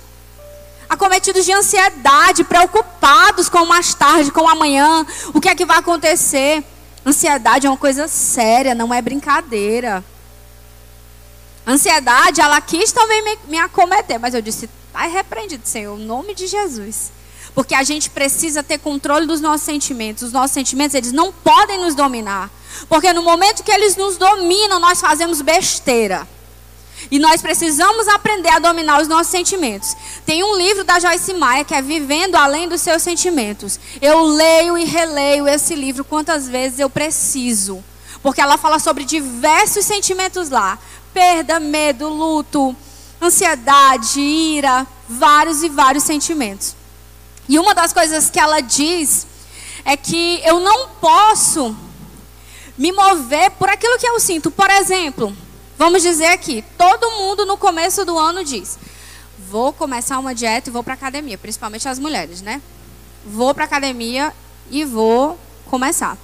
[0.89, 5.67] acometidos de ansiedade, preocupados com o mais tarde, com o amanhã, o que é que
[5.67, 6.65] vai acontecer.
[7.05, 10.05] Ansiedade é uma coisa séria, não é brincadeira.
[11.67, 16.35] Ansiedade, ela quis também me, me acometer, mas eu disse, está repreendido, Senhor, em nome
[16.35, 17.13] de Jesus.
[17.55, 20.23] Porque a gente precisa ter controle dos nossos sentimentos.
[20.23, 22.51] Os nossos sentimentos, eles não podem nos dominar.
[22.89, 26.27] Porque no momento que eles nos dominam, nós fazemos besteira.
[27.11, 29.97] E nós precisamos aprender a dominar os nossos sentimentos.
[30.27, 33.79] Tem um livro da Joyce Meyer que é Vivendo Além dos Seus Sentimentos.
[34.01, 37.83] Eu leio e releio esse livro quantas vezes eu preciso.
[38.23, 40.79] Porque ela fala sobre diversos sentimentos lá:
[41.15, 42.77] perda, medo, luto,
[43.23, 46.77] ansiedade, ira, vários e vários sentimentos.
[47.49, 49.27] E uma das coisas que ela diz
[49.85, 51.75] é que eu não posso
[52.77, 54.51] me mover por aquilo que eu sinto.
[54.51, 55.35] Por exemplo,
[55.79, 58.77] Vamos dizer aqui, todo mundo no começo do ano diz:
[59.49, 62.61] vou começar uma dieta e vou para academia, principalmente as mulheres, né?
[63.25, 64.35] Vou para academia
[64.73, 66.19] e vou começar.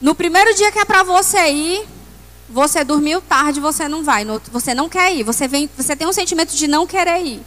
[0.00, 1.88] No primeiro dia que é para você ir,
[2.48, 6.12] você dormiu tarde, você não vai, você não quer ir, você vem, você tem um
[6.12, 7.42] sentimento de não querer ir.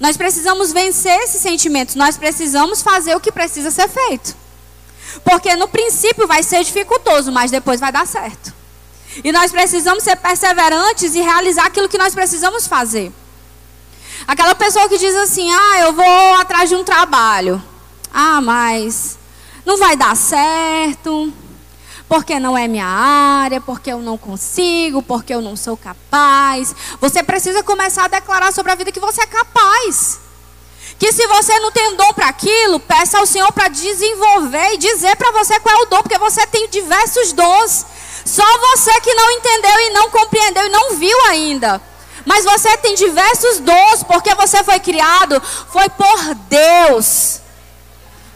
[0.00, 4.34] Nós precisamos vencer esses sentimentos, nós precisamos fazer o que precisa ser feito.
[5.22, 8.55] Porque no princípio vai ser dificultoso, mas depois vai dar certo.
[9.24, 13.12] E nós precisamos ser perseverantes e realizar aquilo que nós precisamos fazer.
[14.26, 17.62] Aquela pessoa que diz assim: ah, eu vou atrás de um trabalho.
[18.12, 19.18] Ah, mas
[19.64, 21.32] não vai dar certo,
[22.08, 26.74] porque não é minha área, porque eu não consigo, porque eu não sou capaz.
[27.00, 30.20] Você precisa começar a declarar sobre a vida que você é capaz.
[30.98, 34.78] Que se você não tem um dom para aquilo, peça ao Senhor para desenvolver e
[34.78, 37.84] dizer para você qual é o dom, porque você tem diversos dons.
[38.26, 41.80] Só você que não entendeu e não compreendeu e não viu ainda.
[42.24, 47.40] Mas você tem diversos dons, porque você foi criado, foi por Deus.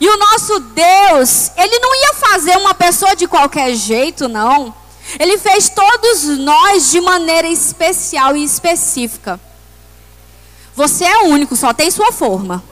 [0.00, 4.72] E o nosso Deus, Ele não ia fazer uma pessoa de qualquer jeito, não.
[5.18, 9.40] Ele fez todos nós de maneira especial e específica.
[10.76, 12.62] Você é único, só tem sua forma.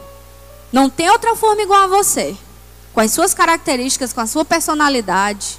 [0.72, 2.36] Não tem outra forma igual a você.
[2.94, 5.57] Com as suas características, com a sua personalidade.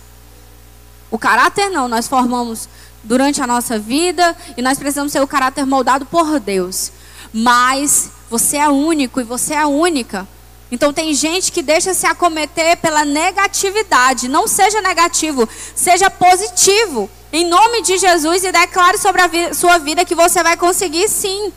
[1.12, 2.70] O caráter não, nós formamos
[3.04, 6.92] durante a nossa vida e nós precisamos ser o caráter moldado por Deus.
[7.34, 10.28] Mas você é único e você é única.
[10.72, 14.28] Então tem gente que deixa se acometer pela negatividade.
[14.28, 17.10] Não seja negativo, seja positivo.
[17.34, 21.08] Em nome de Jesus e declare sobre a vi sua vida que você vai conseguir
[21.08, 21.52] sim.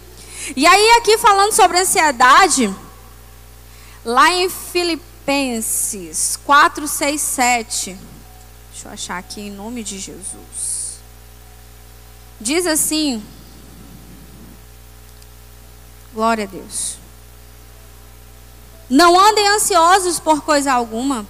[0.56, 2.74] E aí aqui falando sobre ansiedade,
[4.04, 8.11] lá em Filipenses 4, 6, 7.
[8.82, 10.98] Deixa eu achar aqui em nome de Jesus.
[12.40, 13.22] Diz assim:
[16.12, 16.96] Glória a Deus.
[18.90, 21.24] Não andem ansiosos por coisa alguma,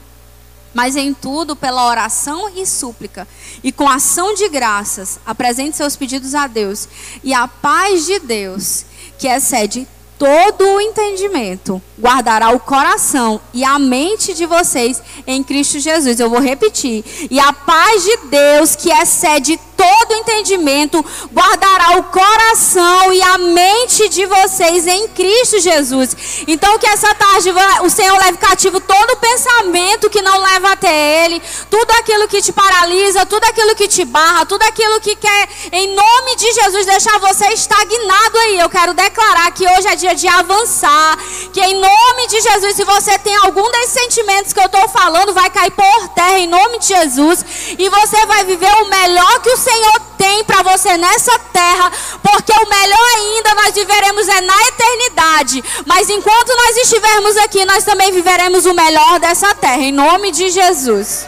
[0.73, 3.29] Mas em tudo, pela oração e súplica,
[3.63, 6.89] e com ação de graças, apresente seus pedidos a Deus.
[7.23, 8.87] E a paz de Deus,
[9.19, 9.87] que excede
[10.23, 16.21] todo o entendimento, guardará o coração e a mente de vocês em Cristo Jesus.
[16.21, 17.05] Eu vou repetir.
[17.29, 24.09] E a paz de Deus, que excede todo entendimento, guardará o coração e a mente
[24.09, 26.45] de vocês em Cristo Jesus.
[26.47, 31.43] Então, que essa tarde o Senhor leve cativo todo pensamento que não leva até Ele,
[31.69, 35.95] tudo aquilo que te paralisa, tudo aquilo que te barra, tudo aquilo que quer, em
[35.97, 38.61] nome de Jesus, deixar você estagnado aí.
[38.61, 41.19] Eu quero declarar que hoje é dia de avançar,
[41.53, 45.33] que em nome de Jesus, se você tem algum desses sentimentos que eu estou falando,
[45.33, 47.45] vai cair por terra em nome de Jesus,
[47.79, 51.91] e você vai viver o melhor que o Senhor tem para você nessa terra,
[52.23, 55.65] porque o melhor ainda nós viveremos é na eternidade.
[55.87, 60.51] Mas enquanto nós estivermos aqui, nós também viveremos o melhor dessa terra, em nome de
[60.51, 61.27] Jesus.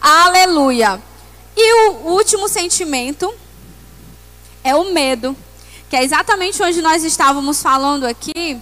[0.00, 1.00] Aleluia.
[1.56, 3.32] E o último sentimento
[4.62, 5.36] é o medo,
[5.88, 8.60] que é exatamente onde nós estávamos falando aqui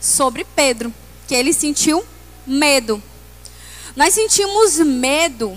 [0.00, 0.92] sobre Pedro,
[1.26, 2.04] que ele sentiu
[2.46, 3.02] medo.
[3.94, 5.56] Nós sentimos medo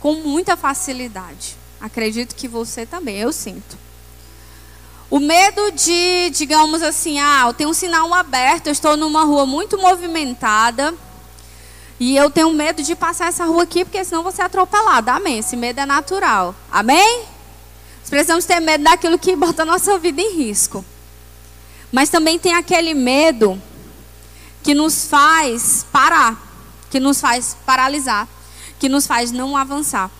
[0.00, 1.56] com muita facilidade.
[1.80, 3.78] Acredito que você também, eu sinto.
[5.08, 9.46] O medo de, digamos assim, ah, eu tenho um sinal aberto, eu estou numa rua
[9.46, 10.92] muito movimentada
[12.00, 15.12] e eu tenho medo de passar essa rua aqui porque senão vou ser atropelada.
[15.12, 15.38] Amém.
[15.38, 16.54] Esse medo é natural.
[16.70, 17.35] Amém?
[18.06, 20.84] Nós precisamos ter medo daquilo que bota a nossa vida em risco.
[21.90, 23.60] Mas também tem aquele medo
[24.62, 26.40] que nos faz parar,
[26.90, 28.28] que nos faz paralisar
[28.78, 30.10] que nos faz não avançar.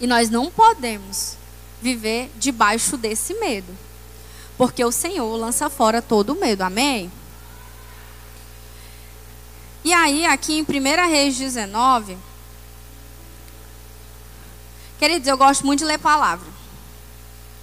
[0.00, 1.36] E nós não podemos
[1.80, 3.76] viver debaixo desse medo.
[4.56, 6.62] Porque o Senhor lança fora todo o medo.
[6.62, 7.10] Amém?
[9.84, 12.16] E aí, aqui em 1 Reis 19,
[14.98, 16.55] queridos, eu gosto muito de ler palavra.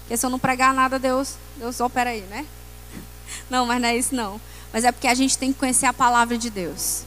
[0.03, 2.45] Porque se eu não pregar nada, Deus, Deus opera aí, né?
[3.49, 4.39] Não, mas não é isso não.
[4.71, 7.03] Mas é porque a gente tem que conhecer a palavra de Deus.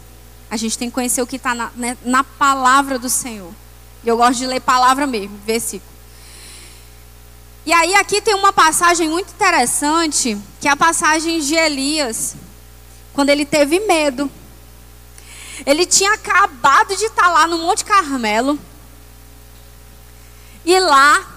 [0.50, 3.52] A gente tem que conhecer o que está na, né, na palavra do Senhor.
[4.04, 5.90] E eu gosto de ler palavra mesmo, versículo.
[7.66, 12.36] E aí aqui tem uma passagem muito interessante, que é a passagem de Elias,
[13.12, 14.30] quando ele teve medo.
[15.66, 18.56] Ele tinha acabado de estar tá lá no Monte Carmelo.
[20.64, 21.35] E lá,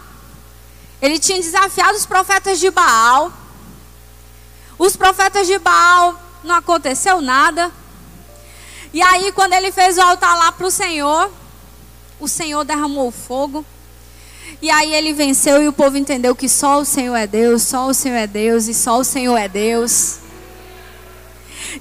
[1.02, 3.32] ele tinha desafiado os profetas de Baal.
[4.78, 7.72] Os profetas de Baal não aconteceu nada.
[8.94, 11.32] E aí, quando ele fez o altar lá para o Senhor,
[12.20, 13.66] o Senhor derramou fogo.
[14.62, 17.88] E aí ele venceu e o povo entendeu que só o Senhor é Deus, só
[17.88, 20.18] o Senhor é Deus e só o Senhor é Deus.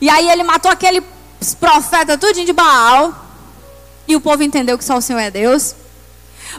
[0.01, 1.03] E aí ele matou aquele
[1.59, 3.27] profeta tudinho de Baal.
[4.07, 5.75] E o povo entendeu que só o Senhor é Deus.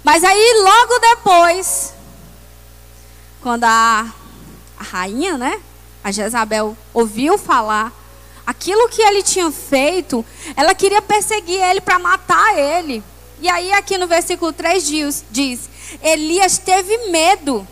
[0.04, 1.93] Mas aí logo depois,
[3.41, 4.13] quando a,
[4.78, 5.60] a rainha, né,
[6.04, 7.93] a Jezabel ouviu falar
[8.45, 10.25] aquilo que ele tinha feito,
[10.56, 13.04] ela queria perseguir ele para matar ele.
[13.39, 15.69] E aí, aqui no versículo 3 diz, diz:
[16.02, 17.67] Elias teve medo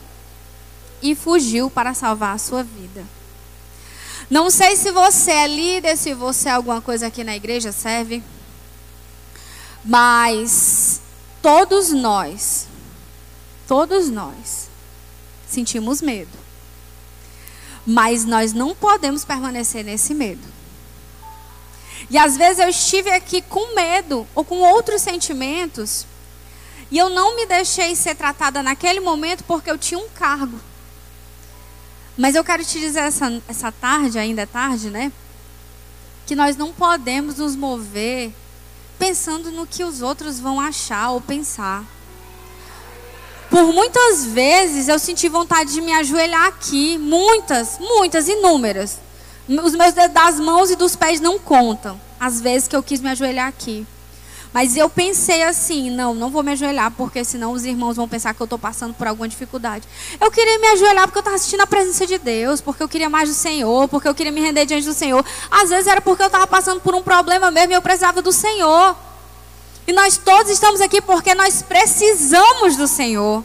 [1.02, 3.04] e fugiu para salvar a sua vida.
[4.30, 8.22] Não sei se você é líder, se você é alguma coisa aqui na igreja serve,
[9.84, 11.02] mas
[11.42, 12.68] todos nós,
[13.68, 14.67] todos nós
[15.48, 16.32] sentimos medo.
[17.86, 20.58] Mas nós não podemos permanecer nesse medo.
[22.10, 26.06] E às vezes eu estive aqui com medo ou com outros sentimentos.
[26.90, 30.60] E eu não me deixei ser tratada naquele momento porque eu tinha um cargo.
[32.18, 35.12] Mas eu quero te dizer essa, essa tarde, ainda é tarde, né?
[36.26, 38.32] Que nós não podemos nos mover
[38.98, 41.84] pensando no que os outros vão achar ou pensar.
[43.50, 49.00] Por muitas vezes eu senti vontade de me ajoelhar aqui, muitas, muitas, inúmeras.
[49.48, 52.00] Os meus dedos das mãos e dos pés não contam.
[52.20, 53.88] As vezes que eu quis me ajoelhar aqui.
[54.54, 58.34] Mas eu pensei assim, não, não vou me ajoelhar, porque senão os irmãos vão pensar
[58.34, 59.88] que eu estou passando por alguma dificuldade.
[60.20, 63.10] Eu queria me ajoelhar porque eu estava assistindo a presença de Deus, porque eu queria
[63.10, 65.24] mais do Senhor, porque eu queria me render diante do Senhor.
[65.52, 68.32] Às vezes era porque eu estava passando por um problema mesmo e eu precisava do
[68.32, 68.96] Senhor.
[69.88, 73.44] E nós todos estamos aqui porque nós precisamos do Senhor.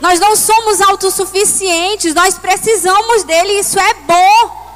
[0.00, 4.66] Nós não somos autossuficientes, nós precisamos dele, isso é bom.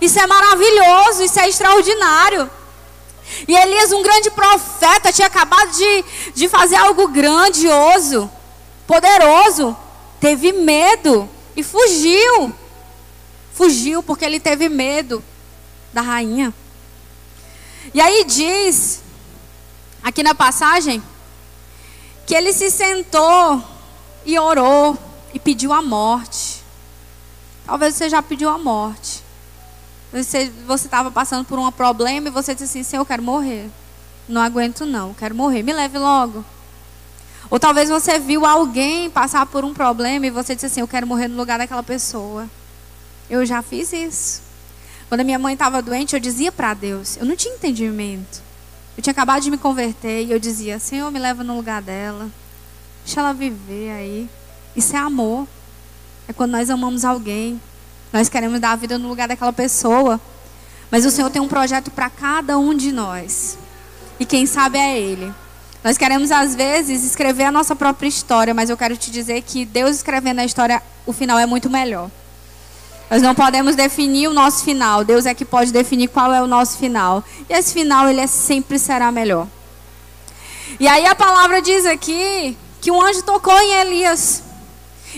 [0.00, 2.50] Isso é maravilhoso, isso é extraordinário.
[3.46, 6.04] E Elias, um grande profeta, tinha acabado de,
[6.34, 8.30] de fazer algo grandioso,
[8.86, 9.76] poderoso.
[10.20, 12.52] Teve medo e fugiu.
[13.54, 15.22] Fugiu porque ele teve medo
[15.92, 16.52] da rainha.
[17.94, 19.00] E aí diz,
[20.02, 21.02] aqui na passagem,
[22.26, 23.62] que ele se sentou
[24.24, 24.98] e orou
[25.32, 26.62] e pediu a morte.
[27.64, 29.22] Talvez você já pediu a morte.
[30.12, 33.68] Você estava passando por um problema e você disse assim: Senhor, eu quero morrer.
[34.28, 35.62] Não aguento, não, quero morrer.
[35.62, 36.44] Me leve logo.
[37.50, 41.06] Ou talvez você viu alguém passar por um problema e você disse assim: Eu quero
[41.06, 42.48] morrer no lugar daquela pessoa.
[43.28, 44.42] Eu já fiz isso.
[45.08, 48.45] Quando a minha mãe estava doente, eu dizia para Deus: Eu não tinha entendimento.
[48.96, 52.30] Eu tinha acabado de me converter e eu dizia: Senhor, me leva no lugar dela.
[53.04, 54.28] Deixa ela viver aí.
[54.74, 55.46] Isso é amor.
[56.26, 57.60] É quando nós amamos alguém.
[58.12, 60.20] Nós queremos dar a vida no lugar daquela pessoa.
[60.90, 63.58] Mas o Senhor tem um projeto para cada um de nós.
[64.18, 65.32] E quem sabe é Ele.
[65.84, 69.64] Nós queremos, às vezes, escrever a nossa própria história, mas eu quero te dizer que
[69.64, 72.10] Deus escrevendo a história, o final é muito melhor.
[73.10, 75.04] Nós não podemos definir o nosso final.
[75.04, 77.22] Deus é que pode definir qual é o nosso final.
[77.48, 79.46] E esse final, ele é, sempre será melhor.
[80.80, 84.42] E aí a palavra diz aqui que um anjo tocou em Elias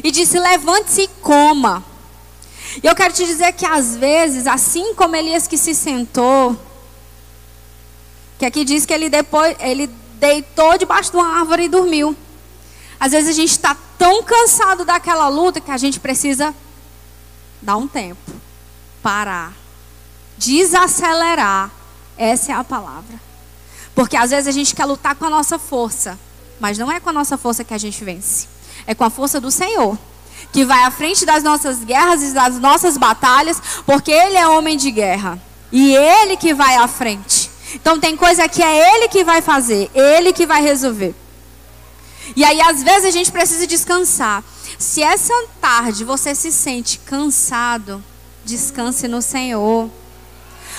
[0.05, 1.83] e disse: Levante-se e coma.
[2.83, 6.55] E eu quero te dizer que às vezes, assim como Elias que se sentou,
[8.39, 12.15] que aqui diz que ele depois ele deitou debaixo de uma árvore e dormiu.
[13.01, 16.55] Às vezes a gente está tão cansado daquela luta que a gente precisa
[17.61, 18.33] dar um tempo,
[19.03, 19.53] parar,
[20.37, 21.71] desacelerar.
[22.17, 23.21] Essa é a palavra.
[23.95, 26.19] Porque às vezes a gente quer lutar com a nossa força,
[26.61, 28.49] mas não é com a nossa força que a gente vence.
[28.87, 29.97] É com a força do Senhor
[30.53, 34.77] que vai à frente das nossas guerras e das nossas batalhas, porque Ele é homem
[34.77, 35.41] de guerra.
[35.71, 37.51] E Ele que vai à frente.
[37.75, 41.15] Então tem coisa que é Ele que vai fazer, Ele que vai resolver.
[42.37, 44.45] E aí, às vezes, a gente precisa descansar.
[44.79, 48.03] Se essa tarde você se sente cansado,
[48.45, 49.91] descanse no Senhor.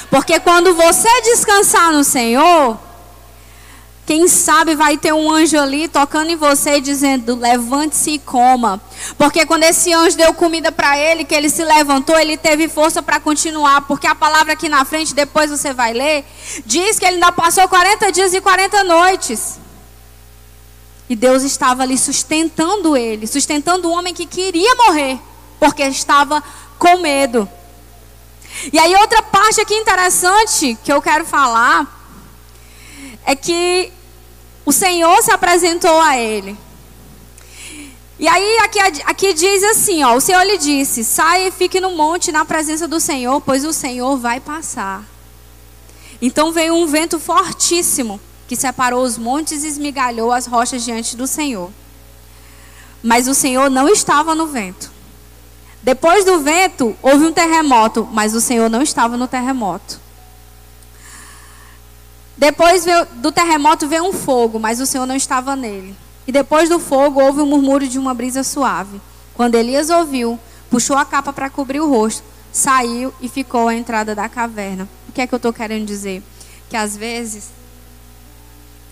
[0.10, 2.80] Porque quando você descansar no Senhor,
[4.06, 8.82] quem sabe vai ter um anjo ali tocando em você dizendo: levante-se e coma.
[9.18, 13.04] Porque quando esse anjo deu comida para ele, que ele se levantou, ele teve força
[13.04, 13.82] para continuar.
[13.82, 16.26] Porque a palavra aqui na frente, depois você vai ler,
[16.66, 19.60] diz que ele ainda passou 40 dias e 40 noites.
[21.10, 25.20] E Deus estava ali sustentando ele, sustentando o homem que queria morrer,
[25.60, 26.44] porque estava
[26.78, 27.50] com medo.
[28.72, 32.00] E aí, outra parte aqui interessante que eu quero falar
[33.26, 33.92] é que
[34.66, 36.56] o Senhor se apresentou a ele.
[38.20, 41.92] E aí aqui, aqui diz assim, ó, o Senhor lhe disse: "Saia e fique no
[41.92, 45.06] monte na presença do Senhor, pois o Senhor vai passar."
[46.22, 51.28] Então veio um vento fortíssimo que separou os montes e esmigalhou as rochas diante do
[51.28, 51.70] Senhor.
[53.04, 54.92] Mas o Senhor não estava no vento.
[55.84, 60.02] Depois do vento, houve um terremoto, mas o Senhor não estava no terremoto.
[62.36, 62.86] Depois
[63.18, 65.96] do terremoto veio um fogo, mas o Senhor não estava nele.
[66.26, 69.00] E depois do fogo houve um murmúrio de uma brisa suave.
[69.36, 70.40] Quando Elias ouviu,
[70.72, 74.90] puxou a capa para cobrir o rosto, saiu e ficou à entrada da caverna.
[75.08, 76.24] O que é que eu estou querendo dizer?
[76.68, 77.59] Que às vezes,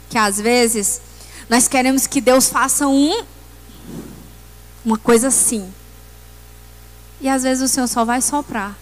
[0.10, 1.02] que às vezes
[1.50, 3.24] nós queremos que Deus faça um
[4.84, 5.72] uma coisa assim.
[7.20, 8.78] E às vezes o Senhor só vai soprar.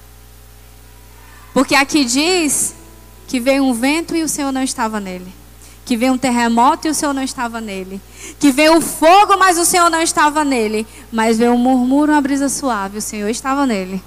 [1.54, 2.76] Porque aqui diz
[3.28, 5.34] que veio um vento e o Senhor não estava nele.
[5.84, 8.02] Que veio um terremoto e o Senhor não estava nele.
[8.40, 10.86] Que veio o fogo, mas o Senhor não estava nele.
[11.12, 14.04] Mas veio um murmúrio, uma brisa suave, o Senhor estava nele.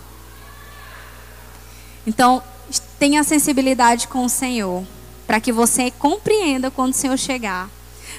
[2.06, 2.42] Então,
[2.98, 4.84] tenha sensibilidade com o Senhor,
[5.28, 7.68] para que você compreenda quando o Senhor chegar,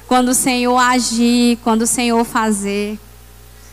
[0.08, 3.00] quando o Senhor agir, quando o Senhor fazer.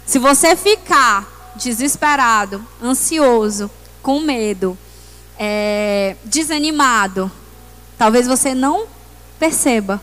[0.06, 3.70] Se você ficar desesperado, ansioso,
[4.02, 4.76] com medo,
[5.38, 7.30] é, desanimado,
[7.98, 8.86] talvez você não
[9.38, 10.00] perceba.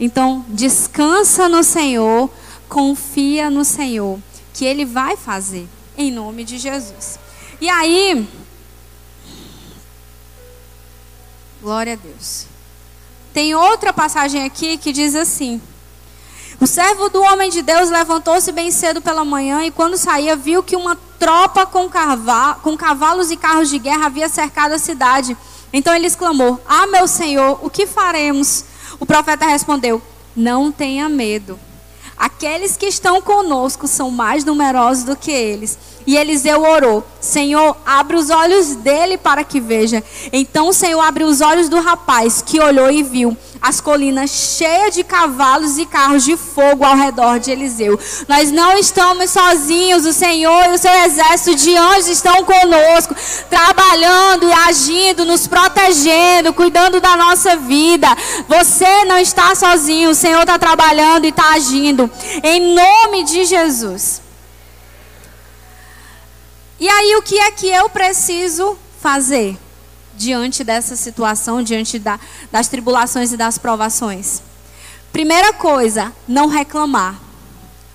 [0.00, 2.28] Então, descansa no Senhor,
[2.68, 4.18] confia no Senhor,
[4.52, 7.20] que Ele vai fazer, em nome de Jesus.
[7.60, 8.28] E aí,
[11.66, 12.46] glória a Deus.
[13.34, 15.60] Tem outra passagem aqui que diz assim:
[16.60, 20.62] o servo do homem de Deus levantou-se bem cedo pela manhã e, quando saía, viu
[20.62, 21.90] que uma tropa com,
[22.62, 25.36] com cavalos e carros de guerra havia cercado a cidade.
[25.72, 28.64] Então ele exclamou: Ah, meu senhor, o que faremos?
[29.00, 30.00] O profeta respondeu:
[30.36, 31.58] Não tenha medo.
[32.16, 35.78] Aqueles que estão conosco são mais numerosos do que eles.
[36.06, 40.02] E Eliseu orou: Senhor, abre os olhos dele para que veja.
[40.32, 44.94] Então o Senhor abriu os olhos do rapaz, que olhou e viu as colinas cheias
[44.94, 47.98] de cavalos e carros de fogo ao redor de Eliseu.
[48.28, 53.14] Nós não estamos sozinhos, o Senhor e o seu exército de anjos estão conosco,
[53.48, 58.08] trabalhando e agindo, nos protegendo, cuidando da nossa vida.
[58.48, 62.10] Você não está sozinho, o Senhor está trabalhando e está agindo.
[62.42, 64.22] Em nome de Jesus.
[66.78, 69.56] E aí, o que é que eu preciso fazer?
[70.16, 72.18] Diante dessa situação, diante da,
[72.50, 74.42] das tribulações e das provações?
[75.12, 77.20] Primeira coisa, não reclamar.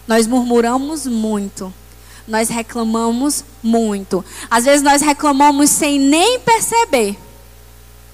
[0.07, 1.73] Nós murmuramos muito.
[2.27, 4.23] Nós reclamamos muito.
[4.49, 7.17] Às vezes nós reclamamos sem nem perceber.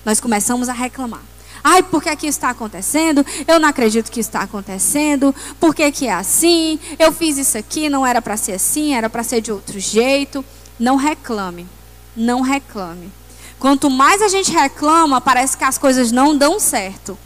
[0.06, 1.22] Nós começamos a reclamar.
[1.64, 3.26] Ai, por que, isso está acontecendo?
[3.48, 5.36] Eu não acredito que está acontecendo.
[5.60, 6.80] Por que, que é assim?
[6.98, 10.46] Eu fiz isso aqui, não era para ser assim, era para ser de outro jeito.
[10.80, 11.68] Não reclame.
[12.16, 13.12] Não reclame.
[13.60, 17.18] Quanto mais a gente reclama, parece que as coisas não dão certo.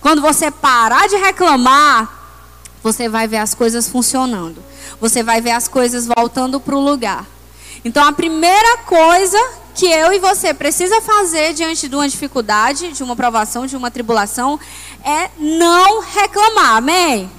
[0.00, 2.12] Quando você parar de reclamar,
[2.82, 4.62] você vai ver as coisas funcionando.
[5.00, 7.24] Você vai ver as coisas voltando para o lugar.
[7.84, 9.38] Então, a primeira coisa
[9.74, 13.90] que eu e você precisa fazer diante de uma dificuldade, de uma provação, de uma
[13.90, 14.58] tribulação,
[15.04, 16.76] é não reclamar.
[16.76, 17.30] Amém?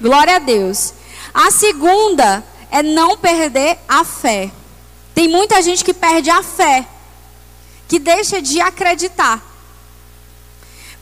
[0.00, 0.94] Glória a Deus.
[1.34, 4.50] A segunda é não perder a fé.
[5.14, 6.86] Tem muita gente que perde a fé
[7.90, 9.42] que deixa de acreditar.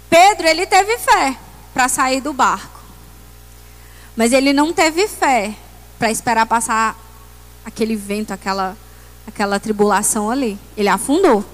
[0.09, 1.36] Pedro, ele teve fé
[1.74, 2.80] para sair do barco.
[4.16, 5.55] Mas ele não teve fé
[5.99, 6.97] para esperar passar
[7.62, 8.74] aquele vento, aquela,
[9.26, 10.59] aquela tribulação ali.
[10.78, 11.45] Ele afundou.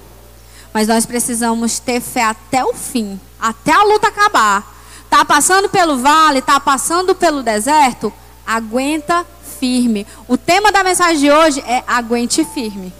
[0.72, 4.72] Mas nós precisamos ter fé até o fim, até a luta acabar.
[5.10, 8.12] Tá passando pelo vale, tá passando pelo deserto,
[8.46, 9.26] aguenta
[9.58, 10.06] firme.
[10.28, 12.94] O tema da mensagem de hoje é aguente firme.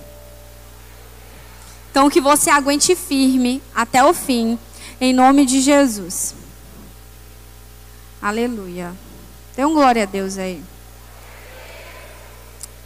[1.95, 4.59] Então, que você aguente firme até o fim,
[5.01, 6.34] em nome de Jesus.
[8.20, 8.92] Aleluia.
[9.55, 10.61] Dê um glória a Deus aí.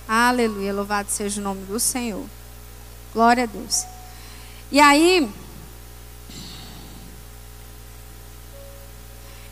[0.06, 0.74] Aleluia.
[0.74, 2.22] Louvado seja o nome do Senhor.
[3.14, 3.86] Glória a Deus.
[4.70, 5.26] E aí,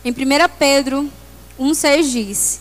[0.05, 0.15] em 1
[0.59, 1.11] Pedro
[1.59, 2.59] 1,6 diz: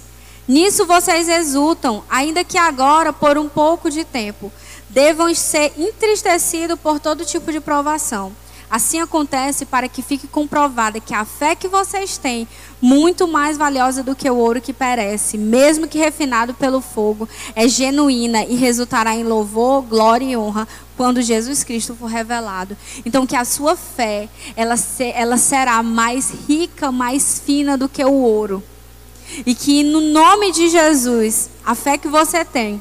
[0.48, 4.50] Nisso vocês exultam, ainda que agora, por um pouco de tempo
[4.96, 8.32] devam ser entristecidos por todo tipo de provação.
[8.70, 12.48] Assim acontece para que fique comprovada que a fé que vocês têm,
[12.80, 17.68] muito mais valiosa do que o ouro que perece, mesmo que refinado pelo fogo, é
[17.68, 20.66] genuína e resultará em louvor, glória e honra
[20.96, 22.74] quando Jesus Cristo for revelado.
[23.04, 28.02] Então que a sua fé, ela, se, ela será mais rica, mais fina do que
[28.02, 28.62] o ouro.
[29.44, 32.80] E que no nome de Jesus, a fé que você tem,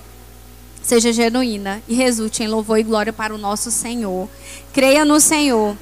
[0.86, 4.30] seja genuína e resulte em louvor e glória para o nosso Senhor.
[4.72, 5.76] Creia no Senhor,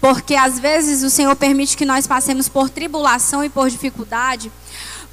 [0.00, 4.50] porque às vezes o Senhor permite que nós passemos por tribulação e por dificuldade,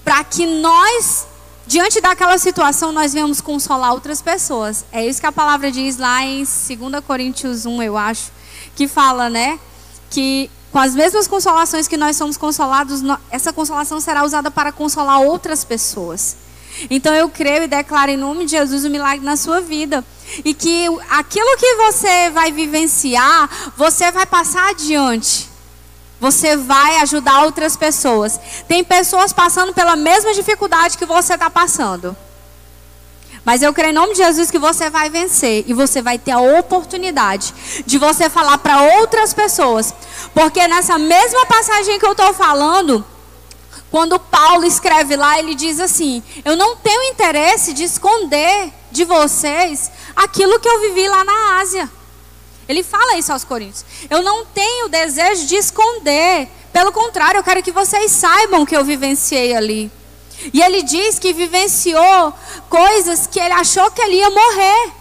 [0.02, 1.28] para que nós,
[1.68, 4.86] diante daquela situação, nós venhamos consolar outras pessoas.
[4.94, 8.32] É isso que a palavra diz lá em 2 Coríntios 1, eu acho,
[8.78, 9.60] que fala, né,
[10.10, 15.22] que com as mesmas consolações que nós somos consolados, essa consolação será usada para consolar
[15.22, 16.38] outras pessoas.
[16.90, 20.04] Então eu creio e declaro em nome de Jesus o um milagre na sua vida.
[20.44, 25.50] E que aquilo que você vai vivenciar, você vai passar adiante.
[26.20, 28.40] Você vai ajudar outras pessoas.
[28.68, 32.16] Tem pessoas passando pela mesma dificuldade que você está passando.
[33.46, 36.32] Mas eu creio em nome de Jesus que você vai vencer e você vai ter
[36.32, 37.54] a oportunidade
[37.86, 39.94] de você falar para outras pessoas.
[40.34, 43.06] Porque nessa mesma passagem que eu estou falando,
[43.94, 49.92] quando Paulo escreve lá, ele diz assim: Eu não tenho interesse de esconder de vocês
[50.16, 51.88] aquilo que eu vivi lá na Ásia.
[52.68, 53.86] Ele fala isso aos Coríntios.
[54.10, 56.50] Eu não tenho desejo de esconder.
[56.72, 59.92] Pelo contrário, eu quero que vocês saibam que eu vivenciei ali.
[60.52, 62.34] E ele diz que vivenciou
[62.72, 64.92] coisas que ele achou que ele ia morrer,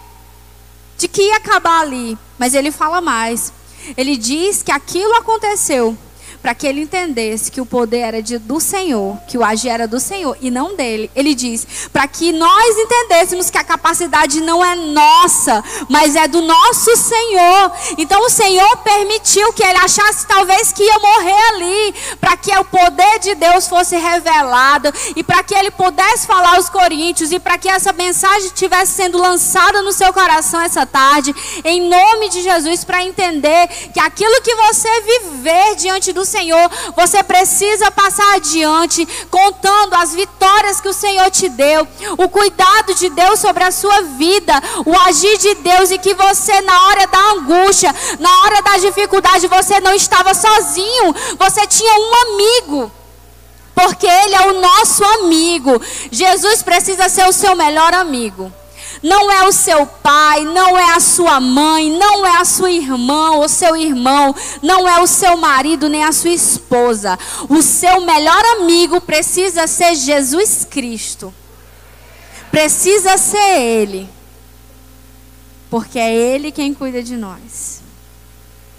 [0.99, 2.15] de que ia acabar ali.
[2.37, 3.51] Mas ele fala mais.
[3.97, 5.97] Ele diz que aquilo aconteceu
[6.43, 9.87] para que ele entendesse que o poder era de, do Senhor, que o agir era
[9.87, 11.09] do Senhor e não dele.
[11.15, 16.41] Ele diz: para que nós entendêssemos que a capacidade não é nossa, mas é do
[16.41, 17.71] nosso Senhor.
[17.97, 22.65] Então o Senhor permitiu que ele achasse talvez que ia morrer ali, para que o
[22.65, 27.57] poder de Deus fosse revelado e para que ele pudesse falar aos coríntios e para
[27.57, 31.33] que essa mensagem estivesse sendo lançada no seu coração essa tarde,
[31.63, 37.21] em nome de Jesus, para entender que aquilo que você viver diante do Senhor, você
[37.21, 43.39] precisa passar adiante, contando as vitórias que o Senhor te deu, o cuidado de Deus
[43.39, 44.53] sobre a sua vida,
[44.83, 49.47] o agir de Deus e que você, na hora da angústia, na hora da dificuldade,
[49.47, 52.91] você não estava sozinho, você tinha um amigo.
[53.75, 55.81] Porque Ele é o nosso amigo.
[56.11, 58.51] Jesus precisa ser o seu melhor amigo.
[59.03, 63.31] Não é o seu pai, não é a sua mãe, não é a sua irmã
[63.31, 67.19] ou seu irmão, não é o seu marido nem a sua esposa.
[67.49, 71.33] O seu melhor amigo precisa ser Jesus Cristo.
[72.49, 74.09] Precisa ser Ele.
[75.69, 77.81] Porque é Ele quem cuida de nós.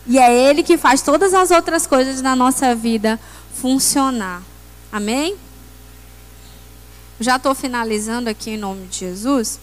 [0.06, 3.20] E é Ele que faz todas as outras coisas na nossa vida
[3.52, 4.42] funcionar.
[4.90, 5.36] Amém?
[7.20, 9.60] Já estou finalizando aqui em nome de Jesus.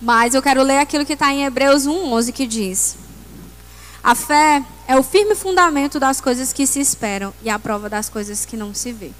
[0.00, 2.96] Mas eu quero ler aquilo que está em Hebreus 1,11 que diz:
[4.02, 8.08] A fé é o firme fundamento das coisas que se esperam e a prova das
[8.08, 9.12] coisas que não se vê.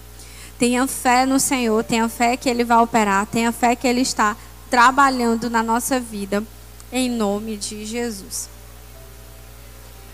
[0.58, 4.36] Tenha fé no Senhor, tenha fé que Ele vai operar, tenha fé que Ele está
[4.70, 6.44] trabalhando na nossa vida,
[6.92, 8.48] em nome de Jesus.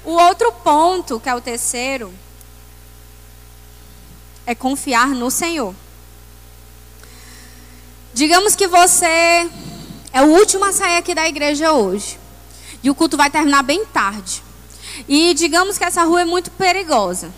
[0.04, 2.12] O outro ponto, que é o terceiro,
[4.46, 5.74] é confiar no Senhor.
[8.14, 9.48] Digamos que você
[10.12, 12.18] é o último a sair aqui da igreja hoje.
[12.82, 14.42] E o culto vai terminar bem tarde.
[15.08, 17.30] E digamos que essa rua é muito perigosa.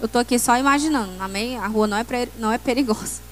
[0.00, 1.58] Eu estou aqui só imaginando, amém?
[1.58, 2.04] A rua não é,
[2.38, 3.22] não é perigosa.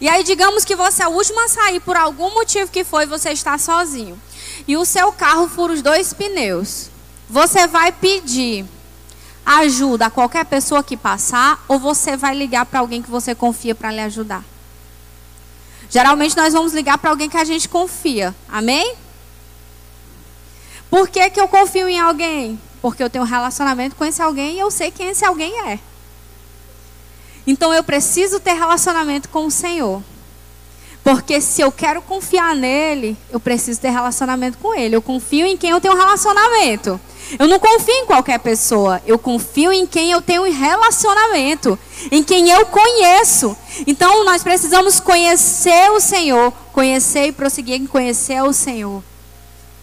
[0.00, 3.04] E aí, digamos que você é o último a sair, por algum motivo que foi,
[3.06, 4.20] você está sozinho.
[4.66, 6.88] E o seu carro fura os dois pneus.
[7.28, 8.64] Você vai pedir
[9.44, 13.74] ajuda a qualquer pessoa que passar, ou você vai ligar para alguém que você confia
[13.74, 14.44] para lhe ajudar?
[15.92, 18.34] Geralmente nós vamos ligar para alguém que a gente confia.
[18.48, 18.94] Amém?
[20.88, 22.58] Por que, que eu confio em alguém?
[22.80, 25.78] Porque eu tenho um relacionamento com esse alguém e eu sei quem esse alguém é.
[27.46, 30.02] Então eu preciso ter relacionamento com o Senhor.
[31.04, 34.96] Porque se eu quero confiar nele, eu preciso ter relacionamento com ele.
[34.96, 36.98] Eu confio em quem eu tenho relacionamento.
[37.38, 41.78] Eu não confio em qualquer pessoa, eu confio em quem eu tenho um relacionamento,
[42.10, 43.56] em quem eu conheço.
[43.86, 49.02] Então nós precisamos conhecer o Senhor, conhecer e prosseguir em conhecer o Senhor.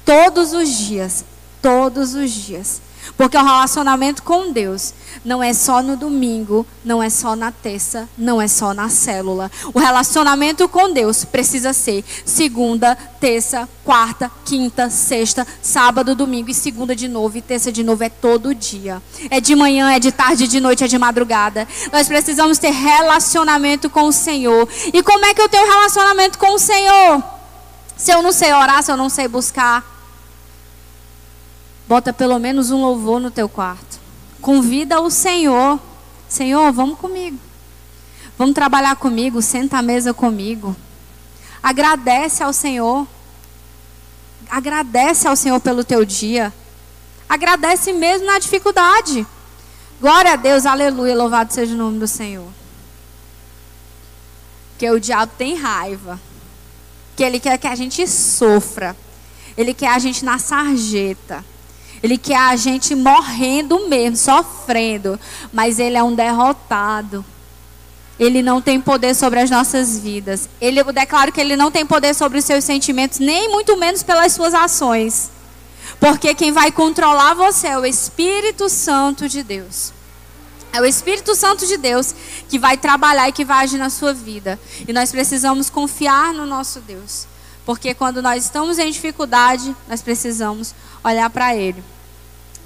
[0.05, 1.25] Todos os dias,
[1.61, 2.81] todos os dias.
[3.17, 4.93] Porque o relacionamento com Deus
[5.23, 9.51] não é só no domingo, não é só na terça, não é só na célula.
[9.73, 16.95] O relacionamento com Deus precisa ser segunda, terça, quarta, quinta, sexta, sábado, domingo e segunda
[16.95, 18.03] de novo e terça de novo.
[18.03, 19.01] É todo dia.
[19.29, 21.67] É de manhã, é de tarde, de noite, é de madrugada.
[21.91, 24.67] Nós precisamos ter relacionamento com o Senhor.
[24.93, 27.23] E como é que eu tenho relacionamento com o Senhor?
[27.97, 29.98] Se eu não sei orar, se eu não sei buscar
[31.89, 33.99] Bota pelo menos um louvor no teu quarto.
[34.39, 35.79] Convida o Senhor.
[36.27, 37.39] Senhor, vamos comigo.
[38.37, 40.75] Vamos trabalhar comigo, senta à mesa comigo.
[41.63, 43.07] Agradece ao Senhor.
[44.51, 46.53] Agradece ao Senhor pelo teu dia.
[47.27, 49.25] Agradece mesmo na dificuldade.
[49.99, 52.49] Glória a Deus, aleluia, louvado seja o nome do Senhor.
[54.77, 56.21] Que o diabo tem raiva.
[57.15, 58.95] Que ele quer que a gente sofra.
[59.57, 61.43] Ele quer a gente na sarjeta.
[62.01, 65.19] Ele quer a gente morrendo mesmo, sofrendo.
[65.51, 67.25] Mas ele é um derrotado.
[68.19, 70.49] Ele não tem poder sobre as nossas vidas.
[70.59, 74.03] Ele, eu declaro que ele não tem poder sobre os seus sentimentos, nem muito menos
[74.03, 75.31] pelas suas ações.
[75.99, 79.93] Porque quem vai controlar você é o Espírito Santo de Deus.
[80.71, 82.13] É o Espírito Santo de Deus
[82.47, 84.59] que vai trabalhar e que vai agir na sua vida.
[84.87, 87.25] E nós precisamos confiar no nosso Deus.
[87.65, 90.73] Porque quando nós estamos em dificuldade, nós precisamos
[91.03, 91.83] olhar para Ele.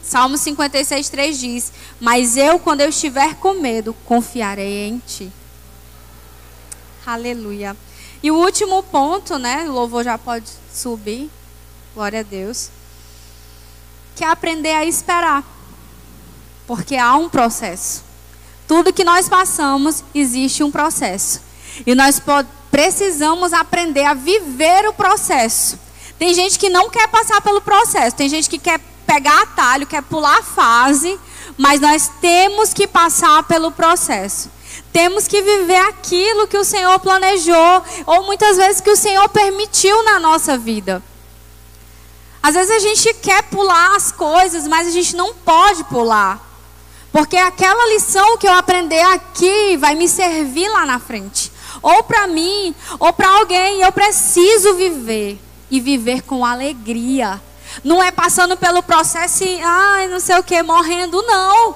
[0.02, 5.32] Salmo 56, 3 diz: Mas eu, quando eu estiver com medo, confiarei em Ti.
[7.06, 7.76] Aleluia.
[8.22, 9.66] E o último ponto, né?
[9.68, 11.30] O louvor já pode subir.
[11.94, 12.70] Glória a Deus.
[14.16, 15.44] Que é aprender a esperar.
[16.66, 18.04] Porque há um processo.
[18.68, 21.42] Tudo que nós passamos, existe um processo.
[21.86, 22.22] E nós
[22.72, 25.78] precisamos aprender a viver o processo.
[26.24, 30.02] Tem gente que não quer passar pelo processo, tem gente que quer pegar atalho, quer
[30.02, 31.20] pular a fase,
[31.58, 34.50] mas nós temos que passar pelo processo.
[34.94, 40.02] Temos que viver aquilo que o Senhor planejou, ou muitas vezes que o Senhor permitiu
[40.06, 41.04] na nossa vida.
[42.42, 46.40] Às vezes a gente quer pular as coisas, mas a gente não pode pular.
[47.12, 51.52] Porque aquela lição que eu aprender aqui vai me servir lá na frente
[51.82, 53.82] ou para mim, ou para alguém.
[53.82, 55.38] Eu preciso viver
[55.74, 57.42] e viver com alegria.
[57.84, 61.76] Não é passando pelo processo e, ai, não sei o que, morrendo, não.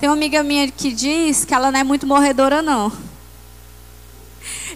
[0.00, 2.90] Tem uma amiga minha que diz que ela não é muito morredora, não.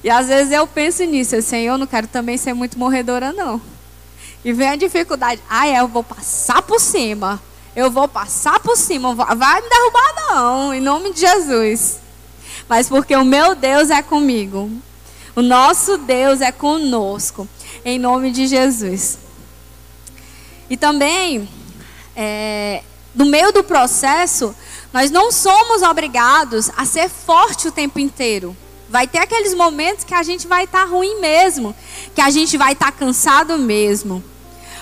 [0.04, 3.60] E às vezes eu penso nisso, assim, eu não quero também ser muito morredora, não.
[4.44, 5.42] E vem a dificuldade.
[5.50, 7.42] Ah, é, eu vou passar por cima.
[7.74, 9.12] Eu vou passar por cima.
[9.12, 11.98] Vai me derrubar, não, em nome de Jesus.
[12.68, 14.70] Mas porque o meu Deus é comigo.
[15.34, 17.48] O nosso Deus é conosco.
[17.84, 19.18] Em nome de Jesus.
[20.70, 21.48] E também,
[22.16, 22.82] é,
[23.14, 24.54] no meio do processo,
[24.92, 28.56] nós não somos obrigados a ser forte o tempo inteiro.
[28.88, 31.74] Vai ter aqueles momentos que a gente vai estar tá ruim mesmo,
[32.14, 34.22] que a gente vai estar tá cansado mesmo.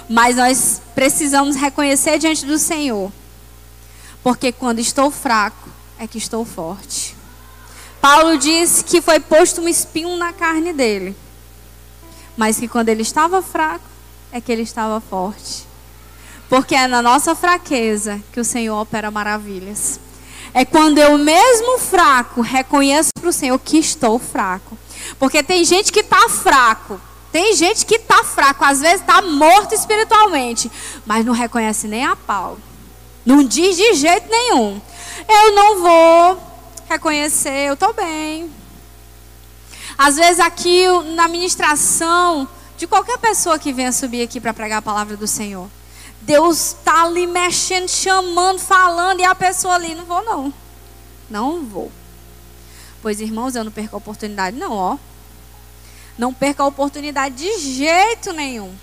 [0.08, 3.12] Mas nós precisamos reconhecer diante do Senhor.
[4.22, 5.68] Porque quando estou fraco,
[5.98, 7.16] é que estou forte.
[8.00, 11.14] Paulo diz que foi posto um espinho na carne dele.
[12.40, 13.84] Mas que quando ele estava fraco,
[14.32, 15.66] é que ele estava forte.
[16.48, 20.00] Porque é na nossa fraqueza que o Senhor opera maravilhas.
[20.54, 24.78] É quando eu mesmo fraco reconheço para o Senhor que estou fraco.
[25.18, 26.98] Porque tem gente que está fraco.
[27.30, 30.72] Tem gente que está fraco, às vezes está morto espiritualmente,
[31.04, 32.56] mas não reconhece nem a pau.
[33.22, 34.80] Não diz de jeito nenhum.
[35.28, 36.42] Eu não vou
[36.88, 38.50] reconhecer, eu estou bem.
[40.02, 42.48] Às vezes aqui na ministração
[42.78, 45.68] de qualquer pessoa que venha subir aqui para pregar a palavra do Senhor.
[46.22, 50.54] Deus está ali mexendo, chamando, falando, e a pessoa ali, não vou não.
[51.28, 51.92] Não vou.
[53.02, 54.96] Pois, irmãos, eu não perco a oportunidade, não, ó.
[56.16, 58.74] Não perca a oportunidade de jeito nenhum.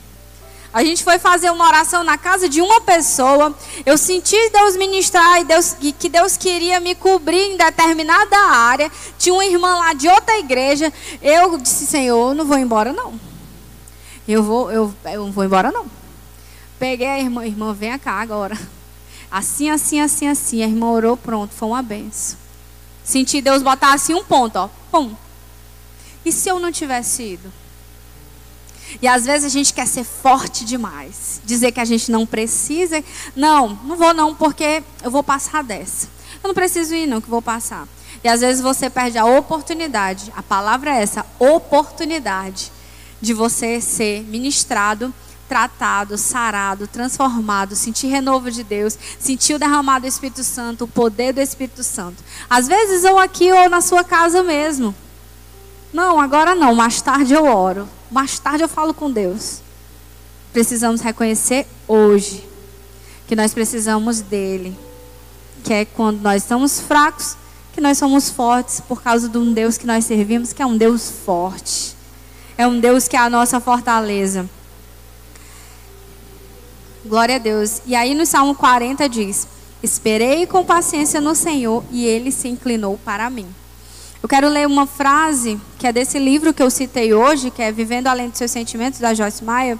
[0.77, 3.51] A gente foi fazer uma oração na casa de uma pessoa.
[3.83, 8.91] Eu senti Deus ministrar e Deus, que Deus queria me cobrir em determinada área.
[9.17, 10.93] Tinha uma irmã lá de outra igreja.
[11.19, 13.19] Eu disse, Senhor, eu não vou embora não.
[14.27, 15.87] Eu vou, eu, eu não vou embora não.
[16.77, 18.55] Peguei a irmã, irmã, vem cá agora.
[19.31, 20.61] Assim, assim, assim, assim.
[20.61, 22.37] A irmã orou, pronto, foi uma benção.
[23.03, 24.69] Senti Deus botar assim um ponto, ó.
[24.91, 25.15] Pum.
[26.23, 27.51] E se eu não tivesse ido?
[29.01, 31.41] E às vezes a gente quer ser forte demais.
[31.43, 33.03] Dizer que a gente não precisa.
[33.35, 36.07] Não, não vou não, porque eu vou passar dessa.
[36.43, 37.87] Eu não preciso ir, não, que vou passar.
[38.23, 40.31] E às vezes você perde a oportunidade.
[40.35, 42.71] A palavra é essa: oportunidade
[43.21, 45.13] de você ser ministrado
[45.47, 51.33] tratado, sarado, transformado, sentir renovo de Deus, sentir o derramado do Espírito Santo, o poder
[51.33, 52.23] do Espírito Santo.
[52.49, 54.93] Às vezes ou aqui ou na sua casa mesmo.
[55.93, 57.87] Não, agora não, mais tarde eu oro.
[58.09, 59.61] Mais tarde eu falo com Deus.
[60.53, 62.47] Precisamos reconhecer hoje
[63.27, 64.77] que nós precisamos dele.
[65.63, 67.35] Que é quando nós estamos fracos,
[67.73, 70.77] que nós somos fortes por causa de um Deus que nós servimos, que é um
[70.77, 71.95] Deus forte.
[72.57, 74.49] É um Deus que é a nossa fortaleza.
[77.05, 77.81] Glória a Deus.
[77.85, 79.47] E aí no Salmo 40 diz:
[79.83, 83.47] Esperei com paciência no Senhor e ele se inclinou para mim.
[84.21, 87.71] Eu quero ler uma frase que é desse livro que eu citei hoje, que é
[87.71, 89.77] Vivendo Além dos Seus Sentimentos, da Joyce Meyer,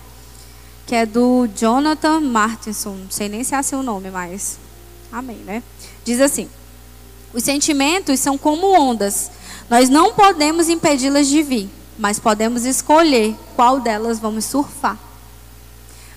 [0.86, 2.92] que é do Jonathan Martinson.
[2.92, 4.60] Não sei nem se é assim o nome, mas.
[5.12, 5.64] Amém, né?
[6.06, 6.48] Diz assim:
[7.34, 9.32] Os sentimentos são como ondas.
[9.70, 14.98] Nós não podemos impedi-las de vir, mas podemos escolher qual delas vamos surfar.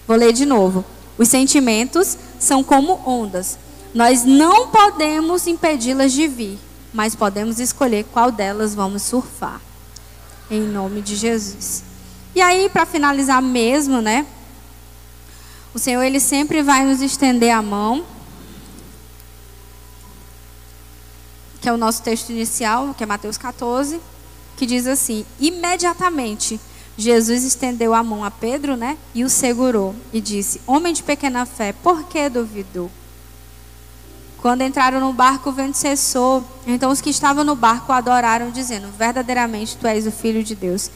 [0.07, 0.85] Vou ler de novo.
[1.17, 3.59] Os sentimentos são como ondas.
[3.93, 6.59] Nós não podemos impedi-las de vir,
[6.93, 9.61] mas podemos escolher qual delas vamos surfar.
[10.51, 11.85] Em nome de Jesus.
[12.35, 14.27] E aí, para finalizar mesmo, né?
[15.73, 18.05] O Senhor, Ele sempre vai nos estender a mão.
[21.61, 24.01] Que é o nosso texto inicial, que é Mateus 14,
[24.57, 26.59] que diz assim: imediatamente
[26.97, 28.99] Jesus estendeu a mão a Pedro, né?
[29.15, 32.91] E o segurou e disse: Homem de pequena fé, por que duvidou?
[34.41, 36.45] Quando entraram no barco, o vento cessou.
[36.67, 40.91] Então os que estavam no barco adoraram, dizendo: Verdadeiramente tu és o filho de Deus.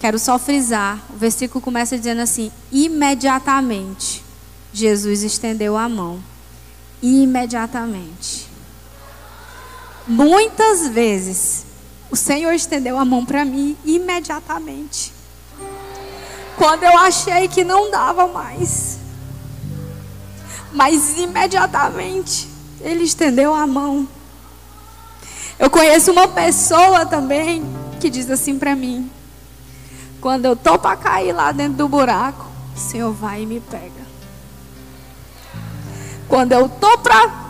[0.00, 0.98] Quero só frisar.
[1.10, 4.24] O versículo começa dizendo assim: Imediatamente
[4.72, 6.22] Jesus estendeu a mão.
[7.00, 8.48] Imediatamente.
[10.06, 11.64] Muitas vezes
[12.10, 15.12] o Senhor estendeu a mão para mim imediatamente
[16.56, 18.98] quando eu achei que não dava mais.
[20.72, 22.51] Mas imediatamente
[22.82, 24.06] ele estendeu a mão.
[25.58, 27.64] Eu conheço uma pessoa também
[28.00, 29.10] que diz assim para mim:
[30.20, 34.02] quando eu tô para cair lá dentro do buraco, o Senhor vai e me pega.
[36.28, 37.42] Quando eu tô para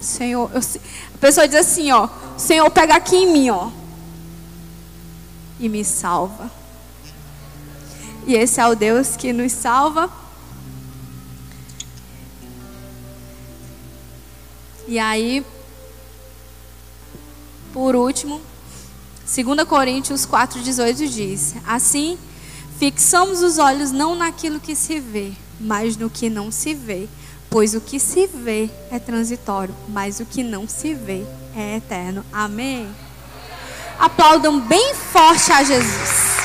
[0.00, 0.60] Senhor, eu...
[0.60, 3.70] a pessoa diz assim, ó, Senhor pega aqui em mim, ó,
[5.58, 6.50] e me salva.
[8.26, 10.10] E esse é o Deus que nos salva.
[14.88, 15.44] E aí,
[17.74, 18.40] por último,
[19.26, 22.18] 2 Coríntios 4,18 diz: Assim,
[22.78, 27.06] fixamos os olhos não naquilo que se vê, mas no que não se vê.
[27.50, 31.22] Pois o que se vê é transitório, mas o que não se vê
[31.54, 32.24] é eterno.
[32.32, 32.88] Amém?
[33.98, 36.37] Aplaudam bem forte a Jesus.